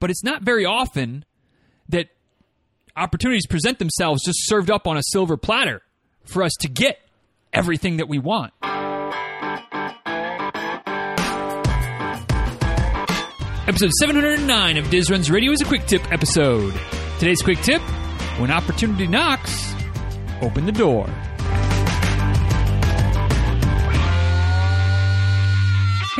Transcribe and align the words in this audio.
but 0.00 0.10
it's 0.10 0.24
not 0.24 0.42
very 0.42 0.64
often 0.64 1.24
that 1.88 2.08
opportunities 2.96 3.46
present 3.46 3.78
themselves 3.78 4.24
just 4.24 4.38
served 4.46 4.70
up 4.70 4.86
on 4.86 4.96
a 4.96 5.02
silver 5.02 5.36
platter 5.36 5.82
for 6.24 6.42
us 6.42 6.52
to 6.60 6.68
get 6.68 6.98
everything 7.52 7.98
that 7.98 8.08
we 8.08 8.18
want. 8.18 8.52
Episode 13.68 13.92
709 14.00 14.76
of 14.78 14.90
Diz 14.90 15.10
Runs 15.10 15.30
Radio 15.30 15.52
is 15.52 15.60
a 15.60 15.64
quick 15.64 15.86
tip 15.86 16.10
episode. 16.10 16.74
Today's 17.20 17.42
quick 17.42 17.60
tip 17.60 17.80
when 18.40 18.50
opportunity 18.50 19.06
knocks, 19.06 19.74
open 20.42 20.66
the 20.66 20.72
door. 20.72 21.08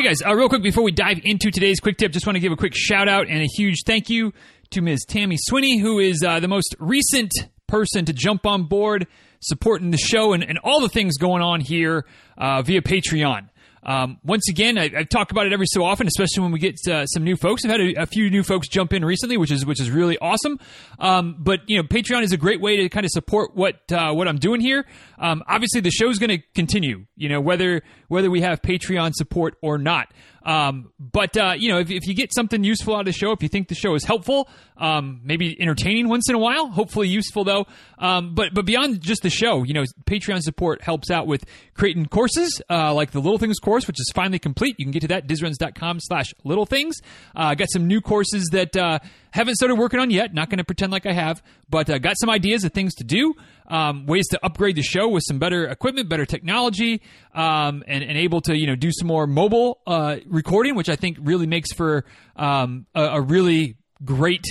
Hey 0.00 0.06
guys, 0.06 0.22
uh, 0.26 0.34
real 0.34 0.48
quick 0.48 0.62
before 0.62 0.82
we 0.82 0.92
dive 0.92 1.20
into 1.24 1.50
today's 1.50 1.78
quick 1.78 1.98
tip, 1.98 2.10
just 2.10 2.26
want 2.26 2.36
to 2.36 2.40
give 2.40 2.52
a 2.52 2.56
quick 2.56 2.72
shout 2.74 3.06
out 3.06 3.28
and 3.28 3.42
a 3.42 3.46
huge 3.54 3.82
thank 3.84 4.08
you 4.08 4.32
to 4.70 4.80
Ms. 4.80 5.04
Tammy 5.06 5.36
Swinney, 5.36 5.78
who 5.78 5.98
is 5.98 6.24
uh, 6.26 6.40
the 6.40 6.48
most 6.48 6.74
recent 6.78 7.30
person 7.66 8.06
to 8.06 8.14
jump 8.14 8.46
on 8.46 8.62
board 8.62 9.06
supporting 9.40 9.90
the 9.90 9.98
show 9.98 10.32
and, 10.32 10.42
and 10.42 10.58
all 10.64 10.80
the 10.80 10.88
things 10.88 11.18
going 11.18 11.42
on 11.42 11.60
here 11.60 12.06
uh, 12.38 12.62
via 12.62 12.80
Patreon. 12.80 13.49
Um, 13.82 14.18
once 14.22 14.48
again, 14.48 14.76
I, 14.76 14.90
I, 14.94 15.04
talk 15.04 15.30
about 15.30 15.46
it 15.46 15.54
every 15.54 15.66
so 15.66 15.84
often, 15.84 16.06
especially 16.06 16.42
when 16.42 16.52
we 16.52 16.58
get 16.58 16.76
uh, 16.86 17.06
some 17.06 17.24
new 17.24 17.34
folks. 17.34 17.64
I've 17.64 17.70
had 17.70 17.80
a, 17.80 18.02
a, 18.02 18.06
few 18.06 18.28
new 18.28 18.42
folks 18.42 18.68
jump 18.68 18.92
in 18.92 19.02
recently, 19.04 19.38
which 19.38 19.50
is 19.50 19.64
which 19.64 19.80
is 19.80 19.90
really 19.90 20.18
awesome. 20.18 20.58
Um, 20.98 21.36
but 21.38 21.60
you 21.66 21.78
know, 21.78 21.82
Patreon 21.82 22.22
is 22.22 22.32
a 22.32 22.36
great 22.36 22.60
way 22.60 22.76
to 22.76 22.88
kind 22.90 23.06
of 23.06 23.10
support 23.10 23.56
what 23.56 23.80
uh, 23.90 24.12
what 24.12 24.28
I'm 24.28 24.38
doing 24.38 24.60
here. 24.60 24.84
Um, 25.18 25.42
obviously, 25.48 25.80
the 25.80 25.90
show's 25.90 26.18
going 26.18 26.30
to 26.30 26.42
continue. 26.54 27.06
You 27.16 27.30
know, 27.30 27.40
whether 27.40 27.82
whether 28.08 28.30
we 28.30 28.42
have 28.42 28.60
Patreon 28.60 29.14
support 29.14 29.56
or 29.62 29.78
not. 29.78 30.12
Um, 30.42 30.92
but 30.98 31.36
uh, 31.36 31.54
you 31.56 31.70
know, 31.70 31.78
if, 31.78 31.90
if, 31.90 32.06
you 32.06 32.14
get 32.14 32.34
something 32.34 32.64
useful 32.64 32.94
out 32.94 33.00
of 33.00 33.06
the 33.06 33.12
show, 33.12 33.32
if 33.32 33.42
you 33.42 33.48
think 33.48 33.68
the 33.68 33.74
show 33.74 33.94
is 33.94 34.04
helpful, 34.04 34.48
um, 34.76 35.20
maybe 35.22 35.56
entertaining 35.60 36.08
once 36.08 36.28
in 36.28 36.34
a 36.34 36.38
while, 36.38 36.68
hopefully 36.68 37.08
useful 37.08 37.44
though. 37.44 37.66
Um, 37.98 38.34
but 38.34 38.54
but 38.54 38.64
beyond 38.64 39.00
just 39.00 39.22
the 39.22 39.30
show, 39.30 39.62
you 39.64 39.74
know, 39.74 39.84
Patreon 40.04 40.40
support 40.40 40.82
helps 40.82 41.10
out 41.10 41.26
with 41.26 41.44
creating 41.74 42.06
courses 42.06 42.60
uh, 42.70 42.94
like 42.94 43.10
the 43.10 43.20
Little 43.20 43.38
Things 43.38 43.58
course, 43.58 43.86
which 43.86 44.00
is 44.00 44.10
finally 44.14 44.38
complete. 44.38 44.76
You 44.78 44.86
can 44.86 44.92
get 44.92 45.00
to 45.00 45.08
that 45.08 45.26
dizruns.com 45.26 46.00
slash 46.00 46.32
little 46.44 46.66
things. 46.66 46.96
Uh, 47.36 47.54
got 47.54 47.68
some 47.70 47.86
new 47.86 48.00
courses 48.00 48.48
that 48.52 48.76
uh, 48.76 48.98
haven't 49.32 49.54
started 49.56 49.76
working 49.76 50.00
on 50.00 50.10
yet. 50.10 50.34
Not 50.34 50.50
going 50.50 50.58
to 50.58 50.64
pretend 50.64 50.92
like 50.92 51.06
I 51.06 51.12
have, 51.12 51.42
but 51.68 51.88
uh, 51.88 51.98
got 51.98 52.16
some 52.18 52.30
ideas 52.30 52.64
of 52.64 52.72
things 52.72 52.94
to 52.96 53.04
do 53.04 53.34
um, 53.70 54.06
ways 54.06 54.26
to 54.28 54.44
upgrade 54.44 54.76
the 54.76 54.82
show 54.82 55.08
with 55.08 55.22
some 55.26 55.38
better 55.38 55.66
equipment, 55.66 56.08
better 56.08 56.26
technology, 56.26 57.00
um, 57.34 57.82
and, 57.86 58.02
and 58.02 58.18
able 58.18 58.40
to 58.42 58.56
you 58.56 58.66
know 58.66 58.74
do 58.74 58.90
some 58.92 59.06
more 59.06 59.26
mobile 59.26 59.80
uh, 59.86 60.16
recording, 60.26 60.74
which 60.74 60.88
I 60.88 60.96
think 60.96 61.18
really 61.20 61.46
makes 61.46 61.72
for 61.72 62.04
um, 62.36 62.86
a, 62.94 63.02
a, 63.04 63.20
really 63.20 63.76
great. 64.04 64.44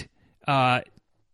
Uh, 0.47 0.81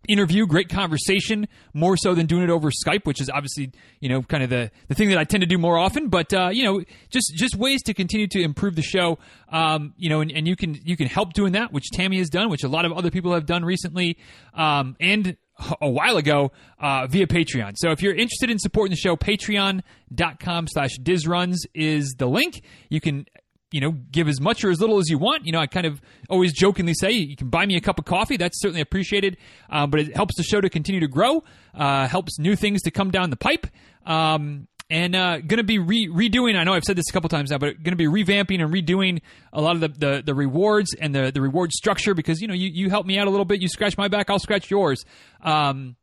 interview, 0.07 0.45
great 0.45 0.69
conversation, 0.69 1.47
more 1.73 1.97
so 1.97 2.15
than 2.15 2.25
doing 2.25 2.43
it 2.43 2.49
over 2.49 2.69
Skype, 2.71 3.05
which 3.05 3.21
is 3.21 3.29
obviously 3.29 3.71
you 3.99 4.09
know 4.09 4.21
kind 4.21 4.43
of 4.43 4.49
the 4.49 4.71
the 4.87 4.95
thing 4.95 5.09
that 5.09 5.17
I 5.17 5.23
tend 5.23 5.41
to 5.41 5.47
do 5.47 5.57
more 5.57 5.77
often. 5.77 6.09
But 6.09 6.33
uh, 6.33 6.49
you 6.51 6.63
know, 6.63 6.83
just 7.09 7.33
just 7.35 7.55
ways 7.55 7.81
to 7.83 7.93
continue 7.93 8.27
to 8.27 8.41
improve 8.41 8.75
the 8.75 8.81
show. 8.81 9.19
Um, 9.49 9.93
you 9.97 10.09
know, 10.09 10.21
and, 10.21 10.31
and 10.31 10.47
you 10.47 10.55
can 10.55 10.79
you 10.83 10.97
can 10.97 11.07
help 11.07 11.33
doing 11.33 11.53
that, 11.53 11.71
which 11.71 11.89
Tammy 11.91 12.17
has 12.19 12.29
done, 12.29 12.49
which 12.49 12.63
a 12.63 12.67
lot 12.67 12.85
of 12.85 12.93
other 12.93 13.11
people 13.11 13.33
have 13.33 13.45
done 13.45 13.63
recently, 13.63 14.17
um, 14.53 14.95
and 14.99 15.37
a 15.81 15.89
while 15.89 16.17
ago 16.17 16.51
uh, 16.79 17.07
via 17.07 17.27
Patreon. 17.27 17.73
So 17.77 17.91
if 17.91 18.01
you're 18.01 18.13
interested 18.13 18.49
in 18.49 18.59
supporting 18.59 18.91
the 18.91 18.97
show, 18.97 19.15
patreon.com 19.15 20.67
slash 20.67 20.97
dizruns 20.99 21.57
is 21.73 22.15
the 22.17 22.27
link. 22.27 22.61
You 22.89 22.99
can 22.99 23.25
you 23.71 23.81
know, 23.81 23.91
give 23.91 24.27
as 24.27 24.39
much 24.39 24.63
or 24.63 24.69
as 24.69 24.79
little 24.79 24.99
as 24.99 25.09
you 25.09 25.17
want. 25.17 25.45
You 25.45 25.51
know, 25.51 25.59
I 25.59 25.67
kind 25.67 25.85
of 25.85 26.01
always 26.29 26.53
jokingly 26.53 26.93
say 26.93 27.11
you 27.11 27.35
can 27.35 27.49
buy 27.49 27.65
me 27.65 27.75
a 27.75 27.81
cup 27.81 27.99
of 27.99 28.05
coffee. 28.05 28.37
That's 28.37 28.59
certainly 28.61 28.81
appreciated. 28.81 29.37
Um, 29.69 29.89
but 29.89 29.99
it 29.99 30.15
helps 30.15 30.35
the 30.37 30.43
show 30.43 30.61
to 30.61 30.69
continue 30.69 31.01
to 31.01 31.07
grow, 31.07 31.43
uh, 31.73 32.07
helps 32.07 32.39
new 32.39 32.55
things 32.55 32.81
to 32.83 32.91
come 32.91 33.11
down 33.11 33.29
the 33.29 33.35
pipe. 33.35 33.67
Um, 34.05 34.67
and 34.89 35.15
uh, 35.15 35.39
going 35.39 35.57
to 35.57 35.63
be 35.63 35.79
re- 35.79 36.07
redoing. 36.07 36.55
I 36.55 36.63
know 36.63 36.73
I've 36.73 36.83
said 36.83 36.95
this 36.95 37.05
a 37.09 37.13
couple 37.13 37.27
times 37.29 37.49
now, 37.49 37.57
but 37.57 37.81
going 37.81 37.91
to 37.91 37.95
be 37.95 38.05
revamping 38.05 38.61
and 38.61 38.71
redoing 38.71 39.21
a 39.51 39.59
lot 39.59 39.75
of 39.75 39.81
the, 39.81 39.87
the, 39.87 40.23
the, 40.23 40.35
rewards 40.35 40.93
and 40.99 41.13
the 41.13 41.31
the 41.31 41.41
reward 41.41 41.71
structure 41.71 42.13
because 42.13 42.39
you 42.39 42.47
know 42.47 42.53
you 42.53 42.69
you 42.71 42.89
help 42.91 43.05
me 43.07 43.17
out 43.17 43.27
a 43.27 43.31
little 43.31 43.45
bit. 43.45 43.61
You 43.61 43.67
scratch 43.67 43.97
my 43.97 44.07
back, 44.07 44.29
I'll 44.29 44.37
scratch 44.37 44.69
yours, 44.69 45.03
um, 45.41 45.95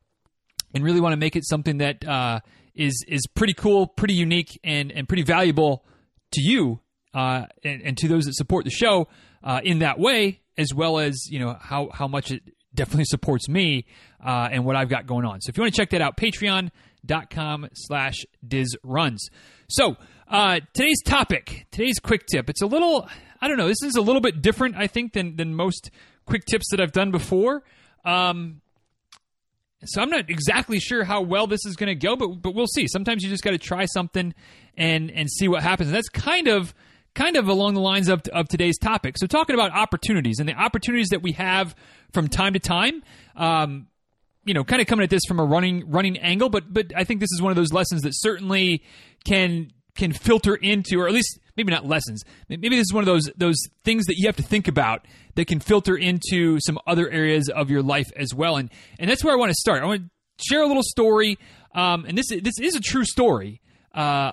and 0.75 0.83
really 0.83 1.01
want 1.01 1.13
to 1.13 1.17
make 1.17 1.37
it 1.37 1.47
something 1.47 1.79
that 1.79 2.07
uh, 2.07 2.41
is 2.75 3.05
is 3.07 3.23
pretty 3.35 3.55
cool, 3.55 3.87
pretty 3.87 4.15
unique, 4.15 4.59
and 4.65 4.91
and 4.91 5.07
pretty 5.07 5.23
valuable 5.23 5.85
to 6.33 6.43
you 6.43 6.81
uh, 7.15 7.47
and, 7.63 7.83
and, 7.83 7.99
to 7.99 8.09
those 8.09 8.25
that 8.25 8.35
support 8.35 8.65
the 8.65 8.71
show 8.71 9.09
uh, 9.43 9.61
in 9.63 9.81
that 9.81 9.99
way, 9.99 10.41
as 10.57 10.73
well 10.75 10.99
as 10.99 11.27
you 11.31 11.39
know 11.39 11.57
how 11.61 11.91
how 11.93 12.09
much 12.09 12.31
it 12.31 12.43
definitely 12.75 13.05
supports 13.05 13.49
me 13.49 13.85
uh, 14.25 14.49
and 14.51 14.65
what 14.65 14.77
I've 14.77 14.89
got 14.89 15.07
going 15.07 15.25
on. 15.25 15.41
So 15.41 15.51
if 15.51 15.57
you 15.57 15.63
want 15.63 15.75
to 15.75 15.81
check 15.81 15.91
that 15.91 16.01
out, 16.01 16.17
Patreon 16.17 16.71
dot 17.05 17.31
com 17.31 17.69
slash 17.75 18.25
diz 18.47 18.77
runs. 18.83 19.29
So 19.69 19.97
uh, 20.29 20.61
today's 20.73 21.03
topic, 21.03 21.67
today's 21.71 21.99
quick 21.99 22.27
tip. 22.27 22.49
It's 22.49 22.63
a 22.63 22.67
little, 22.67 23.09
I 23.41 23.49
don't 23.49 23.59
know, 23.59 23.69
this 23.69 23.83
is 23.83 23.97
a 23.97 24.01
little 24.01 24.21
bit 24.21 24.41
different, 24.41 24.77
I 24.77 24.87
think, 24.87 25.13
than 25.13 25.37
than 25.37 25.55
most 25.55 25.91
quick 26.25 26.45
tips 26.45 26.67
that 26.71 26.81
I've 26.81 26.93
done 26.93 27.11
before. 27.11 27.63
Um, 28.05 28.61
so 29.85 30.01
I'm 30.01 30.11
not 30.11 30.31
exactly 30.31 30.79
sure 30.79 31.03
how 31.03 31.23
well 31.23 31.49
this 31.49 31.67
is 31.67 31.75
going 31.75 31.89
to 31.89 31.95
go, 31.95 32.17
but 32.17 32.29
but 32.41 32.55
we'll 32.55 32.69
see. 32.69 32.87
Sometimes 32.87 33.23
you 33.23 33.31
just 33.31 33.43
got 33.43 33.51
to 33.51 33.59
try 33.59 33.85
something 33.87 34.33
and 34.77 35.11
and 35.11 35.31
see 35.31 35.49
what 35.49 35.63
happens. 35.63 35.89
And 35.89 35.97
that's 35.97 36.09
kind 36.09 36.49
of 36.49 36.73
kind 37.15 37.37
of 37.37 37.49
along 37.49 37.75
the 37.75 37.81
lines 37.81 38.09
of 38.09 38.23
of 38.33 38.49
today's 38.49 38.79
topic. 38.79 39.19
So 39.19 39.27
talking 39.27 39.55
about 39.55 39.73
opportunities 39.73 40.39
and 40.39 40.49
the 40.49 40.55
opportunities 40.55 41.09
that 41.09 41.23
we 41.23 41.33
have 41.33 41.75
from 42.13 42.29
time 42.29 42.55
to 42.55 42.59
time. 42.59 43.03
Um, 43.37 43.89
you 44.45 44.55
know, 44.55 44.65
kind 44.65 44.83
of 44.83 44.89
coming 44.89 45.05
at 45.05 45.11
this 45.11 45.23
from 45.29 45.39
a 45.39 45.45
running 45.45 45.89
running 45.89 46.19
angle, 46.19 46.49
but 46.49 46.73
but 46.73 46.93
I 46.97 47.05
think 47.05 47.21
this 47.21 47.31
is 47.33 47.41
one 47.41 47.53
of 47.53 47.57
those 47.57 47.73
lessons 47.73 48.03
that 48.03 48.13
certainly 48.15 48.83
can 49.25 49.71
can 49.95 50.13
filter 50.13 50.55
into, 50.55 51.01
or 51.01 51.07
at 51.07 51.13
least 51.13 51.39
maybe 51.57 51.71
not 51.71 51.87
lessons. 51.87 52.25
Maybe 52.49 52.71
this 52.71 52.87
is 52.87 52.93
one 52.93 53.03
of 53.03 53.07
those 53.07 53.31
those 53.37 53.61
things 53.85 54.07
that 54.07 54.17
you 54.17 54.27
have 54.27 54.37
to 54.37 54.43
think 54.43 54.69
about 54.69 55.07
that 55.35 55.47
can 55.47 55.61
filter 55.61 55.97
into 55.97 56.59
some 56.61 56.79
other 56.87 57.09
areas 57.09 57.49
of 57.49 57.71
your 57.71 57.83
life 57.83 58.11
as 58.17 58.35
well. 58.35 58.57
And 58.57 58.71
and 58.99 59.09
that's 59.09 59.23
where 59.23 59.35
I 59.35 59.37
want 59.37 59.51
to 59.51 59.57
start. 59.57 59.83
I 59.83 59.87
want 59.87 60.03
to 60.03 60.11
share 60.45 60.63
a 60.63 60.67
little 60.67 60.83
story, 60.83 61.39
um, 61.75 62.05
and 62.07 62.17
this 62.17 62.29
this 62.29 62.59
is 62.61 62.75
a 62.75 62.81
true 62.81 63.05
story. 63.05 63.61
Uh, 63.95 64.33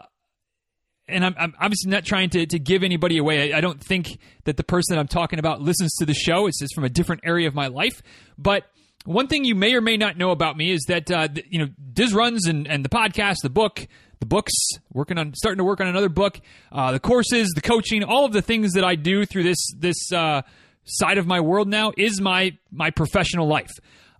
and 1.19 1.25
I'm, 1.25 1.35
I'm, 1.37 1.53
obviously 1.59 1.91
not 1.91 2.05
trying 2.05 2.29
to, 2.31 2.45
to 2.45 2.59
give 2.59 2.81
anybody 2.81 3.17
away. 3.17 3.53
I, 3.53 3.57
I, 3.57 3.61
don't 3.61 3.81
think 3.83 4.19
that 4.45 4.55
the 4.55 4.63
person 4.63 4.95
that 4.95 4.99
I'm 5.01 5.07
talking 5.07 5.37
about 5.37 5.61
listens 5.61 5.93
to 5.99 6.05
the 6.05 6.13
show. 6.13 6.47
It's 6.47 6.59
just 6.59 6.73
from 6.73 6.85
a 6.85 6.89
different 6.89 7.23
area 7.25 7.47
of 7.47 7.53
my 7.53 7.67
life. 7.67 8.01
But 8.37 8.63
one 9.03 9.27
thing 9.27 9.43
you 9.43 9.53
may 9.53 9.73
or 9.73 9.81
may 9.81 9.97
not 9.97 10.17
know 10.17 10.31
about 10.31 10.55
me 10.55 10.71
is 10.71 10.85
that 10.87 11.11
uh, 11.11 11.27
you 11.49 11.59
know 11.59 11.67
Diz 11.93 12.13
runs 12.13 12.47
and, 12.47 12.67
and 12.67 12.85
the 12.85 12.89
podcast, 12.89 13.37
the 13.43 13.49
book, 13.49 13.85
the 14.21 14.25
books, 14.25 14.53
working 14.93 15.17
on 15.17 15.33
starting 15.33 15.57
to 15.57 15.65
work 15.65 15.81
on 15.81 15.87
another 15.87 16.09
book, 16.09 16.39
uh, 16.71 16.93
the 16.93 17.01
courses, 17.01 17.51
the 17.53 17.61
coaching, 17.61 18.03
all 18.03 18.23
of 18.23 18.31
the 18.31 18.41
things 18.41 18.73
that 18.73 18.85
I 18.85 18.95
do 18.95 19.25
through 19.25 19.43
this 19.43 19.73
this 19.77 20.13
uh, 20.13 20.43
side 20.85 21.17
of 21.17 21.27
my 21.27 21.41
world 21.41 21.67
now 21.67 21.91
is 21.97 22.21
my 22.21 22.57
my 22.71 22.91
professional 22.91 23.47
life. 23.47 23.71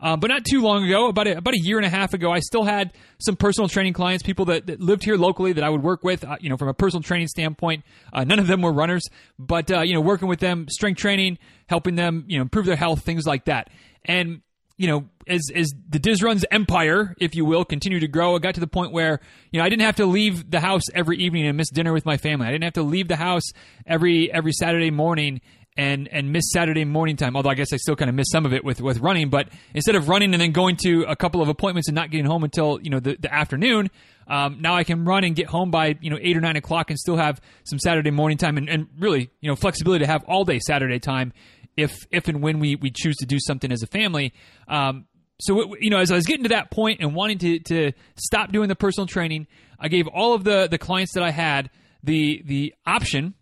Uh, 0.01 0.15
but 0.15 0.27
not 0.27 0.45
too 0.45 0.61
long 0.61 0.85
ago, 0.85 1.07
about 1.07 1.27
a, 1.27 1.37
about 1.37 1.53
a 1.53 1.59
year 1.59 1.77
and 1.77 1.85
a 1.85 1.89
half 1.89 2.13
ago, 2.13 2.31
I 2.31 2.39
still 2.39 2.63
had 2.63 2.93
some 3.19 3.35
personal 3.35 3.67
training 3.67 3.93
clients, 3.93 4.23
people 4.23 4.45
that, 4.45 4.67
that 4.67 4.79
lived 4.79 5.03
here 5.03 5.17
locally 5.17 5.53
that 5.53 5.63
I 5.63 5.69
would 5.69 5.83
work 5.83 6.03
with. 6.03 6.23
Uh, 6.23 6.37
you 6.39 6.49
know, 6.49 6.57
from 6.57 6.69
a 6.69 6.73
personal 6.73 7.03
training 7.03 7.27
standpoint, 7.27 7.83
uh, 8.13 8.23
none 8.23 8.39
of 8.39 8.47
them 8.47 8.61
were 8.61 8.71
runners, 8.71 9.03
but 9.37 9.69
uh, 9.71 9.81
you 9.81 9.93
know, 9.93 10.01
working 10.01 10.27
with 10.27 10.39
them, 10.39 10.67
strength 10.69 10.99
training, 10.99 11.37
helping 11.67 11.95
them, 11.95 12.25
you 12.27 12.37
know, 12.37 12.43
improve 12.43 12.65
their 12.65 12.75
health, 12.75 13.03
things 13.03 13.25
like 13.25 13.45
that. 13.45 13.69
And 14.05 14.41
you 14.79 14.87
know, 14.87 15.09
as 15.27 15.41
as 15.53 15.73
the 15.89 15.99
Diz 15.99 16.23
Runs 16.23 16.45
empire, 16.51 17.13
if 17.19 17.35
you 17.35 17.43
will, 17.43 17.65
continued 17.65 17.99
to 17.99 18.07
grow, 18.07 18.37
it 18.37 18.41
got 18.41 18.55
to 18.55 18.61
the 18.61 18.67
point 18.67 18.93
where 18.93 19.19
you 19.51 19.59
know 19.59 19.65
I 19.65 19.69
didn't 19.69 19.81
have 19.81 19.97
to 19.97 20.05
leave 20.05 20.49
the 20.49 20.61
house 20.61 20.83
every 20.95 21.17
evening 21.17 21.45
and 21.47 21.57
miss 21.57 21.69
dinner 21.69 21.91
with 21.91 22.05
my 22.05 22.15
family. 22.15 22.47
I 22.47 22.51
didn't 22.51 22.63
have 22.63 22.73
to 22.73 22.83
leave 22.83 23.09
the 23.09 23.17
house 23.17 23.43
every 23.85 24.31
every 24.31 24.53
Saturday 24.53 24.89
morning 24.89 25.41
and 25.77 26.07
and 26.09 26.31
miss 26.31 26.51
Saturday 26.51 26.85
morning 26.85 27.15
time. 27.15 27.35
Although 27.35 27.49
I 27.49 27.55
guess 27.55 27.71
I 27.73 27.77
still 27.77 27.95
kind 27.95 28.09
of 28.09 28.15
miss 28.15 28.27
some 28.31 28.45
of 28.45 28.53
it 28.53 28.63
with 28.63 28.81
with 28.81 28.99
running. 28.99 29.29
But 29.29 29.49
instead 29.73 29.95
of 29.95 30.09
running 30.09 30.33
and 30.33 30.41
then 30.41 30.51
going 30.51 30.77
to 30.83 31.03
a 31.07 31.15
couple 31.15 31.41
of 31.41 31.49
appointments 31.49 31.87
and 31.87 31.95
not 31.95 32.11
getting 32.11 32.25
home 32.25 32.43
until 32.43 32.79
you 32.81 32.89
know 32.89 32.99
the, 32.99 33.17
the 33.19 33.33
afternoon, 33.33 33.89
um, 34.27 34.61
now 34.61 34.75
I 34.75 34.83
can 34.83 35.05
run 35.05 35.23
and 35.23 35.35
get 35.35 35.47
home 35.47 35.71
by 35.71 35.97
you 36.01 36.09
know 36.09 36.17
eight 36.21 36.35
or 36.35 36.41
nine 36.41 36.55
o'clock 36.55 36.89
and 36.89 36.99
still 36.99 37.17
have 37.17 37.41
some 37.63 37.79
Saturday 37.79 38.11
morning 38.11 38.37
time 38.37 38.57
and, 38.57 38.69
and 38.69 38.87
really 38.99 39.31
you 39.41 39.49
know 39.49 39.55
flexibility 39.55 40.05
to 40.05 40.11
have 40.11 40.23
all 40.25 40.45
day 40.45 40.59
Saturday 40.59 40.99
time 40.99 41.33
if 41.77 42.05
if 42.11 42.27
and 42.27 42.41
when 42.41 42.59
we 42.59 42.75
we 42.75 42.91
choose 42.91 43.15
to 43.17 43.25
do 43.25 43.37
something 43.39 43.71
as 43.71 43.81
a 43.81 43.87
family. 43.87 44.33
Um, 44.67 45.05
so 45.41 45.75
you 45.79 45.89
know, 45.89 45.99
as 45.99 46.11
I 46.11 46.15
was 46.15 46.25
getting 46.25 46.43
to 46.43 46.49
that 46.49 46.71
point 46.71 46.99
and 47.01 47.15
wanting 47.15 47.37
to 47.39 47.59
to 47.59 47.91
stop 48.15 48.51
doing 48.51 48.67
the 48.67 48.75
personal 48.75 49.07
training, 49.07 49.47
I 49.79 49.87
gave 49.87 50.07
all 50.07 50.33
of 50.33 50.43
the 50.43 50.67
the 50.69 50.77
clients 50.77 51.13
that 51.13 51.23
I 51.23 51.31
had 51.31 51.69
the 52.03 52.41
the 52.45 52.73
option. 52.85 53.33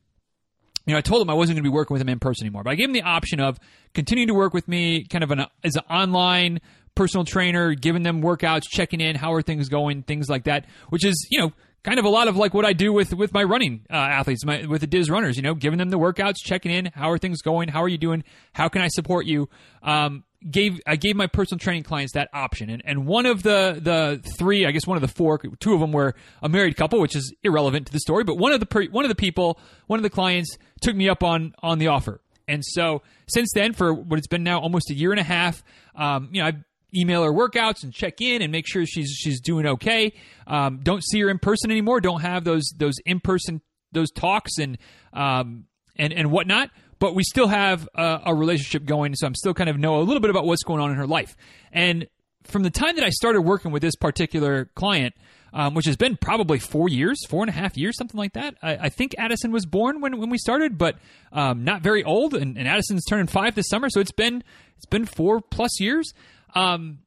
You 0.87 0.93
know, 0.93 0.97
I 0.97 1.01
told 1.01 1.21
them 1.21 1.29
I 1.29 1.33
wasn't 1.33 1.57
going 1.57 1.63
to 1.63 1.69
be 1.69 1.73
working 1.73 1.93
with 1.93 1.99
them 1.99 2.09
in 2.09 2.17
person 2.17 2.45
anymore, 2.45 2.63
but 2.63 2.71
I 2.71 2.75
gave 2.75 2.87
them 2.87 2.93
the 2.93 3.03
option 3.03 3.39
of 3.39 3.59
continuing 3.93 4.29
to 4.29 4.33
work 4.33 4.53
with 4.53 4.67
me, 4.67 5.05
kind 5.05 5.23
of 5.23 5.31
an 5.31 5.45
as 5.63 5.75
an 5.75 5.83
online 5.89 6.61
personal 6.95 7.25
trainer, 7.25 7.75
giving 7.75 8.03
them 8.03 8.21
workouts, 8.21 8.63
checking 8.69 9.01
in, 9.01 9.15
how 9.15 9.33
are 9.33 9.41
things 9.41 9.69
going, 9.69 10.01
things 10.03 10.29
like 10.29 10.45
that, 10.45 10.65
which 10.89 11.05
is 11.05 11.27
you 11.29 11.39
know 11.39 11.51
kind 11.83 11.99
of 11.99 12.05
a 12.05 12.09
lot 12.09 12.27
of 12.27 12.35
like 12.35 12.53
what 12.53 12.65
I 12.65 12.73
do 12.73 12.91
with 12.91 13.13
with 13.13 13.33
my 13.33 13.43
running 13.43 13.85
uh, 13.89 13.95
athletes, 13.95 14.45
my, 14.45 14.65
with 14.65 14.81
the 14.81 14.87
Diz 14.87 15.09
runners. 15.09 15.37
You 15.37 15.43
know, 15.43 15.53
giving 15.53 15.77
them 15.77 15.89
the 15.89 15.99
workouts, 15.99 16.35
checking 16.37 16.71
in, 16.71 16.85
how 16.85 17.11
are 17.11 17.17
things 17.17 17.41
going, 17.41 17.67
how 17.67 17.83
are 17.83 17.87
you 17.87 17.97
doing, 17.97 18.23
how 18.53 18.69
can 18.69 18.81
I 18.81 18.87
support 18.87 19.25
you. 19.25 19.49
Um, 19.83 20.23
gave 20.49 20.79
I 20.85 20.95
gave 20.95 21.15
my 21.15 21.27
personal 21.27 21.59
training 21.59 21.83
clients 21.83 22.13
that 22.13 22.29
option, 22.33 22.69
and 22.69 22.81
and 22.85 23.05
one 23.05 23.25
of 23.25 23.43
the 23.43 23.79
the 23.81 24.21
three, 24.37 24.65
I 24.65 24.71
guess 24.71 24.85
one 24.85 24.97
of 24.97 25.01
the 25.01 25.07
four, 25.07 25.39
two 25.59 25.73
of 25.73 25.79
them 25.79 25.91
were 25.91 26.15
a 26.41 26.49
married 26.49 26.75
couple, 26.75 26.99
which 26.99 27.15
is 27.15 27.33
irrelevant 27.43 27.87
to 27.87 27.93
the 27.93 27.99
story, 27.99 28.23
but 28.23 28.37
one 28.37 28.51
of 28.51 28.59
the 28.59 28.87
one 28.91 29.05
of 29.05 29.09
the 29.09 29.15
people, 29.15 29.59
one 29.87 29.99
of 29.99 30.03
the 30.03 30.09
clients 30.09 30.57
took 30.81 30.95
me 30.95 31.09
up 31.09 31.23
on 31.23 31.53
on 31.61 31.79
the 31.79 31.87
offer, 31.87 32.21
and 32.47 32.63
so 32.63 33.01
since 33.27 33.49
then, 33.53 33.73
for 33.73 33.93
what 33.93 34.19
it's 34.19 34.27
been 34.27 34.43
now 34.43 34.59
almost 34.59 34.89
a 34.89 34.93
year 34.93 35.11
and 35.11 35.19
a 35.19 35.23
half, 35.23 35.63
um, 35.95 36.29
you 36.31 36.41
know, 36.41 36.47
I 36.47 36.53
email 36.95 37.23
her 37.23 37.31
workouts 37.31 37.83
and 37.83 37.93
check 37.93 38.21
in 38.21 38.41
and 38.41 38.51
make 38.51 38.67
sure 38.67 38.85
she's 38.85 39.09
she's 39.17 39.41
doing 39.41 39.65
okay. 39.65 40.13
Um, 40.45 40.79
don't 40.83 41.03
see 41.03 41.19
her 41.21 41.29
in 41.29 41.39
person 41.39 41.71
anymore. 41.71 41.99
Don't 41.99 42.21
have 42.21 42.43
those 42.43 42.71
those 42.77 42.95
in 43.05 43.19
person 43.19 43.61
those 43.91 44.11
talks 44.11 44.57
and 44.59 44.77
um, 45.13 45.65
and 45.97 46.13
and 46.13 46.31
whatnot 46.31 46.69
but 46.99 47.13
we 47.13 47.23
still 47.23 47.47
have 47.47 47.87
a, 47.95 48.21
a, 48.25 48.35
relationship 48.35 48.85
going. 48.85 49.15
So 49.15 49.27
I'm 49.27 49.35
still 49.35 49.53
kind 49.53 49.69
of 49.69 49.77
know 49.77 49.99
a 49.99 50.01
little 50.01 50.19
bit 50.19 50.29
about 50.29 50.45
what's 50.45 50.63
going 50.63 50.81
on 50.81 50.89
in 50.91 50.97
her 50.97 51.07
life. 51.07 51.35
And 51.71 52.07
from 52.43 52.63
the 52.63 52.69
time 52.69 52.95
that 52.95 53.05
I 53.05 53.09
started 53.09 53.41
working 53.41 53.71
with 53.71 53.81
this 53.81 53.95
particular 53.95 54.65
client, 54.75 55.13
um, 55.53 55.73
which 55.73 55.85
has 55.85 55.95
been 55.95 56.17
probably 56.17 56.59
four 56.59 56.89
years, 56.89 57.25
four 57.27 57.41
and 57.41 57.49
a 57.49 57.53
half 57.53 57.77
years, 57.77 57.97
something 57.97 58.17
like 58.17 58.33
that. 58.33 58.55
I, 58.61 58.77
I 58.77 58.89
think 58.89 59.15
Addison 59.17 59.51
was 59.51 59.65
born 59.65 60.01
when, 60.01 60.17
when 60.17 60.29
we 60.29 60.37
started, 60.37 60.77
but 60.77 60.97
um, 61.31 61.63
not 61.63 61.81
very 61.81 62.03
old. 62.03 62.33
And, 62.33 62.57
and, 62.57 62.67
Addison's 62.67 63.05
turning 63.05 63.27
five 63.27 63.55
this 63.55 63.67
summer, 63.69 63.89
so 63.89 63.99
it's 63.99 64.11
been 64.11 64.43
it's 64.75 64.85
been 64.85 65.05
four 65.05 65.41
plus 65.41 65.79
years. 65.79 66.13
Um, 66.53 66.99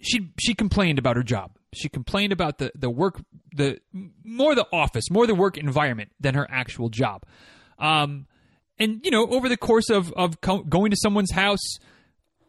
she 0.00 0.32
she 0.38 0.54
complained 0.54 0.98
about 0.98 1.16
her 1.16 1.22
job. 1.22 1.56
She 1.74 1.88
complained 1.88 2.32
about 2.32 2.58
the 2.58 2.70
the 2.74 2.90
work, 2.90 3.20
the 3.54 3.80
more 4.22 4.54
the 4.54 4.66
office, 4.72 5.10
more 5.10 5.26
the 5.26 5.34
work 5.34 5.56
environment 5.56 6.12
than 6.20 6.34
her 6.34 6.46
actual 6.50 6.88
job. 6.88 7.24
Um, 7.78 8.26
and 8.78 9.00
you 9.04 9.10
know 9.10 9.26
over 9.26 9.48
the 9.48 9.56
course 9.56 9.90
of 9.90 10.12
of 10.12 10.40
co- 10.40 10.62
going 10.62 10.90
to 10.90 10.96
someone's 10.96 11.32
house 11.32 11.78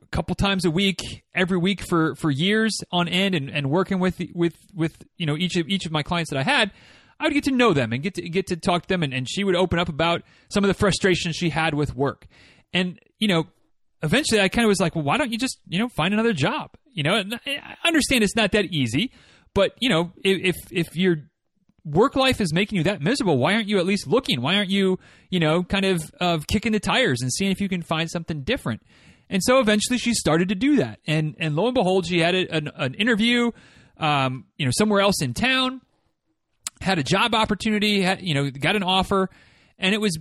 a 0.01 0.07
couple 0.07 0.35
times 0.35 0.65
a 0.65 0.71
week 0.71 1.23
every 1.33 1.57
week 1.57 1.81
for 1.81 2.15
for 2.15 2.31
years 2.31 2.77
on 2.91 3.07
end 3.07 3.35
and, 3.35 3.49
and 3.49 3.69
working 3.69 3.99
with 3.99 4.21
with 4.33 4.55
with 4.73 5.05
you 5.17 5.25
know 5.25 5.37
each 5.37 5.55
of 5.55 5.67
each 5.67 5.85
of 5.85 5.91
my 5.91 6.03
clients 6.03 6.31
that 6.31 6.39
I 6.39 6.43
had 6.43 6.71
I 7.19 7.25
would 7.25 7.33
get 7.33 7.45
to 7.45 7.51
know 7.51 7.73
them 7.73 7.93
and 7.93 8.03
get 8.03 8.15
to 8.15 8.29
get 8.29 8.47
to 8.47 8.55
talk 8.55 8.83
to 8.83 8.87
them 8.87 9.03
and, 9.03 9.13
and 9.13 9.29
she 9.29 9.43
would 9.43 9.55
open 9.55 9.79
up 9.79 9.89
about 9.89 10.23
some 10.49 10.63
of 10.63 10.67
the 10.67 10.73
frustrations 10.73 11.35
she 11.35 11.49
had 11.49 11.73
with 11.73 11.95
work. 11.95 12.27
And 12.73 12.99
you 13.19 13.27
know 13.27 13.47
eventually 14.03 14.41
I 14.41 14.49
kind 14.49 14.65
of 14.65 14.69
was 14.69 14.79
like 14.79 14.95
well 14.95 15.03
why 15.03 15.17
don't 15.17 15.31
you 15.31 15.37
just 15.37 15.59
you 15.67 15.79
know 15.79 15.89
find 15.89 16.13
another 16.13 16.33
job? 16.33 16.71
You 16.91 17.03
know 17.03 17.23
I 17.45 17.75
understand 17.85 18.23
it's 18.23 18.35
not 18.35 18.51
that 18.53 18.65
easy 18.65 19.11
but 19.53 19.73
you 19.79 19.89
know 19.89 20.11
if 20.23 20.55
if 20.71 20.95
you're 20.95 21.29
work 21.85 22.15
life 22.15 22.41
is 22.41 22.51
making 22.51 22.77
you 22.77 22.83
that 22.85 23.01
miserable, 23.01 23.37
why 23.37 23.53
aren't 23.53 23.67
you 23.67 23.77
at 23.77 23.85
least 23.85 24.07
looking? 24.07 24.41
Why 24.41 24.55
aren't 24.55 24.71
you, 24.71 24.99
you 25.29 25.39
know, 25.39 25.63
kind 25.63 25.85
of 25.85 26.11
of 26.19 26.47
kicking 26.47 26.71
the 26.71 26.79
tires 26.79 27.21
and 27.21 27.31
seeing 27.31 27.51
if 27.51 27.61
you 27.61 27.69
can 27.69 27.81
find 27.81 28.09
something 28.09 28.41
different? 28.41 28.81
And 29.29 29.41
so 29.43 29.59
eventually 29.59 29.97
she 29.97 30.13
started 30.13 30.49
to 30.49 30.55
do 30.55 30.77
that. 30.77 30.99
And 31.07 31.35
and 31.39 31.55
lo 31.55 31.67
and 31.67 31.75
behold, 31.75 32.07
she 32.07 32.19
had 32.19 32.35
a, 32.35 32.55
an, 32.55 32.71
an, 32.75 32.93
interview, 32.95 33.51
um, 33.97 34.45
you 34.57 34.65
know, 34.65 34.71
somewhere 34.73 35.01
else 35.01 35.21
in 35.21 35.33
town, 35.33 35.81
had 36.81 36.99
a 36.99 37.03
job 37.03 37.33
opportunity, 37.33 38.01
had, 38.01 38.21
you 38.21 38.33
know, 38.33 38.49
got 38.49 38.75
an 38.75 38.83
offer, 38.83 39.29
and 39.77 39.93
it 39.93 40.01
was 40.01 40.17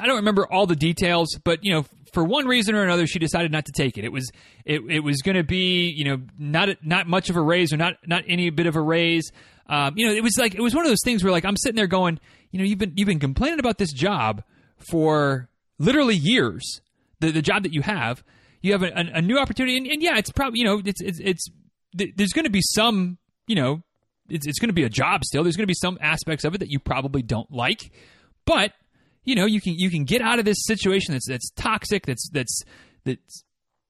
I 0.00 0.06
don't 0.06 0.16
remember 0.16 0.46
all 0.46 0.66
the 0.66 0.76
details, 0.76 1.38
but 1.44 1.64
you 1.64 1.72
know, 1.72 1.84
for 2.12 2.24
one 2.24 2.46
reason 2.46 2.74
or 2.74 2.82
another, 2.82 3.06
she 3.06 3.18
decided 3.18 3.50
not 3.50 3.64
to 3.66 3.72
take 3.72 3.98
it. 3.98 4.04
It 4.04 4.12
was 4.12 4.30
it, 4.64 4.80
it 4.88 5.00
was 5.00 5.22
going 5.22 5.36
to 5.36 5.42
be 5.44 5.88
you 5.90 6.04
know 6.04 6.22
not 6.38 6.68
not 6.82 7.06
much 7.06 7.30
of 7.30 7.36
a 7.36 7.42
raise 7.42 7.72
or 7.72 7.76
not 7.76 7.94
not 8.06 8.24
any 8.26 8.50
bit 8.50 8.66
of 8.66 8.76
a 8.76 8.80
raise. 8.80 9.32
Um, 9.66 9.94
you 9.96 10.06
know, 10.06 10.12
it 10.12 10.22
was 10.22 10.36
like 10.38 10.54
it 10.54 10.60
was 10.60 10.74
one 10.74 10.84
of 10.84 10.90
those 10.90 11.02
things 11.04 11.24
where 11.24 11.32
like 11.32 11.44
I'm 11.44 11.56
sitting 11.56 11.76
there 11.76 11.86
going, 11.86 12.20
you 12.50 12.58
know, 12.58 12.64
you've 12.64 12.78
been 12.78 12.92
you've 12.96 13.06
been 13.06 13.20
complaining 13.20 13.58
about 13.58 13.78
this 13.78 13.92
job 13.92 14.42
for 14.76 15.48
literally 15.78 16.16
years. 16.16 16.80
The 17.20 17.30
the 17.30 17.42
job 17.42 17.62
that 17.62 17.72
you 17.72 17.82
have, 17.82 18.22
you 18.60 18.72
have 18.72 18.82
a, 18.82 18.88
a, 18.88 19.18
a 19.18 19.22
new 19.22 19.38
opportunity, 19.38 19.76
and, 19.76 19.86
and, 19.86 20.02
yeah, 20.02 20.18
it's 20.18 20.30
probably 20.30 20.58
you 20.58 20.64
know 20.64 20.82
it's 20.84 21.00
it's, 21.00 21.20
it's 21.20 21.48
there's 21.94 22.32
going 22.32 22.44
to 22.44 22.50
be 22.50 22.62
some 22.62 23.18
you 23.46 23.54
know 23.54 23.82
it's, 24.28 24.46
it's 24.46 24.58
going 24.58 24.68
to 24.68 24.74
be 24.74 24.84
a 24.84 24.88
job 24.88 25.24
still. 25.24 25.42
There's 25.44 25.56
going 25.56 25.64
to 25.64 25.68
be 25.68 25.74
some 25.74 25.98
aspects 26.00 26.44
of 26.44 26.54
it 26.54 26.58
that 26.58 26.70
you 26.70 26.78
probably 26.78 27.22
don't 27.22 27.50
like, 27.50 27.92
but 28.44 28.72
you 29.24 29.34
know 29.34 29.46
you 29.46 29.60
can 29.60 29.74
you 29.74 29.90
can 29.90 30.04
get 30.04 30.20
out 30.20 30.38
of 30.38 30.44
this 30.44 30.64
situation 30.64 31.14
that's 31.14 31.28
that's 31.28 31.50
toxic, 31.50 32.06
that's 32.06 32.28
that's 32.32 32.62
that's 33.04 33.44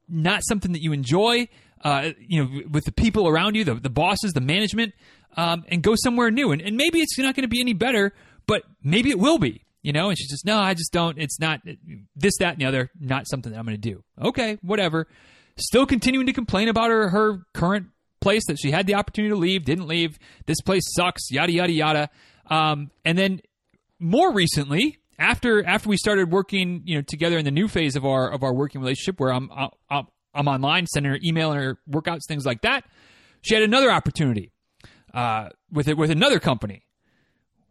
not 0.08 0.42
something 0.44 0.72
that 0.72 0.82
you 0.82 0.92
enjoy. 0.92 1.48
Uh, 1.84 2.10
you 2.16 2.40
know, 2.40 2.60
with 2.70 2.84
the 2.84 2.92
people 2.92 3.26
around 3.26 3.56
you, 3.56 3.64
the 3.64 3.74
the 3.74 3.90
bosses, 3.90 4.32
the 4.32 4.40
management 4.40 4.92
um, 5.36 5.64
and 5.68 5.82
go 5.82 5.94
somewhere 5.96 6.30
new. 6.30 6.52
And, 6.52 6.60
and 6.60 6.76
maybe 6.76 7.00
it's 7.00 7.18
not 7.18 7.34
going 7.34 7.42
to 7.42 7.48
be 7.48 7.60
any 7.60 7.72
better, 7.72 8.12
but 8.46 8.62
maybe 8.82 9.10
it 9.10 9.18
will 9.18 9.38
be. 9.38 9.64
You 9.82 9.92
know, 9.92 10.10
and 10.10 10.18
she's 10.18 10.30
just, 10.30 10.46
no, 10.46 10.58
I 10.58 10.74
just 10.74 10.92
don't. 10.92 11.18
It's 11.18 11.40
not 11.40 11.60
this, 12.14 12.34
that, 12.38 12.52
and 12.52 12.60
the 12.60 12.66
other. 12.66 12.90
Not 13.00 13.26
something 13.26 13.50
that 13.50 13.58
I'm 13.58 13.64
going 13.64 13.80
to 13.80 13.90
do. 13.90 14.04
Okay, 14.22 14.58
whatever. 14.62 15.08
Still 15.56 15.86
continuing 15.86 16.26
to 16.28 16.32
complain 16.32 16.68
about 16.68 16.90
her 16.90 17.08
her 17.08 17.42
current 17.52 17.88
place 18.20 18.42
that 18.46 18.58
she 18.60 18.70
had 18.70 18.86
the 18.86 18.94
opportunity 18.94 19.30
to 19.30 19.36
leave, 19.36 19.64
didn't 19.64 19.88
leave. 19.88 20.20
This 20.46 20.60
place 20.60 20.84
sucks. 20.94 21.32
Yada 21.32 21.52
yada 21.52 21.72
yada. 21.72 22.10
Um, 22.46 22.92
and 23.04 23.18
then 23.18 23.40
more 23.98 24.32
recently, 24.32 24.98
after 25.18 25.64
after 25.64 25.88
we 25.88 25.96
started 25.96 26.30
working, 26.30 26.82
you 26.84 26.96
know, 26.96 27.02
together 27.02 27.38
in 27.38 27.44
the 27.44 27.50
new 27.50 27.68
phase 27.68 27.96
of 27.96 28.04
our 28.04 28.30
of 28.30 28.42
our 28.42 28.52
working 28.52 28.80
relationship, 28.80 29.20
where 29.20 29.32
I'm 29.32 29.50
I'm, 29.90 30.06
I'm 30.34 30.48
online, 30.48 30.86
sending 30.86 31.12
her 31.12 31.18
email 31.22 31.52
and 31.52 31.60
her 31.60 31.78
workouts, 31.90 32.20
things 32.26 32.46
like 32.46 32.62
that. 32.62 32.84
She 33.42 33.54
had 33.54 33.62
another 33.62 33.90
opportunity 33.90 34.52
uh, 35.12 35.50
with 35.70 35.88
it 35.88 35.96
with 35.96 36.10
another 36.10 36.38
company. 36.38 36.84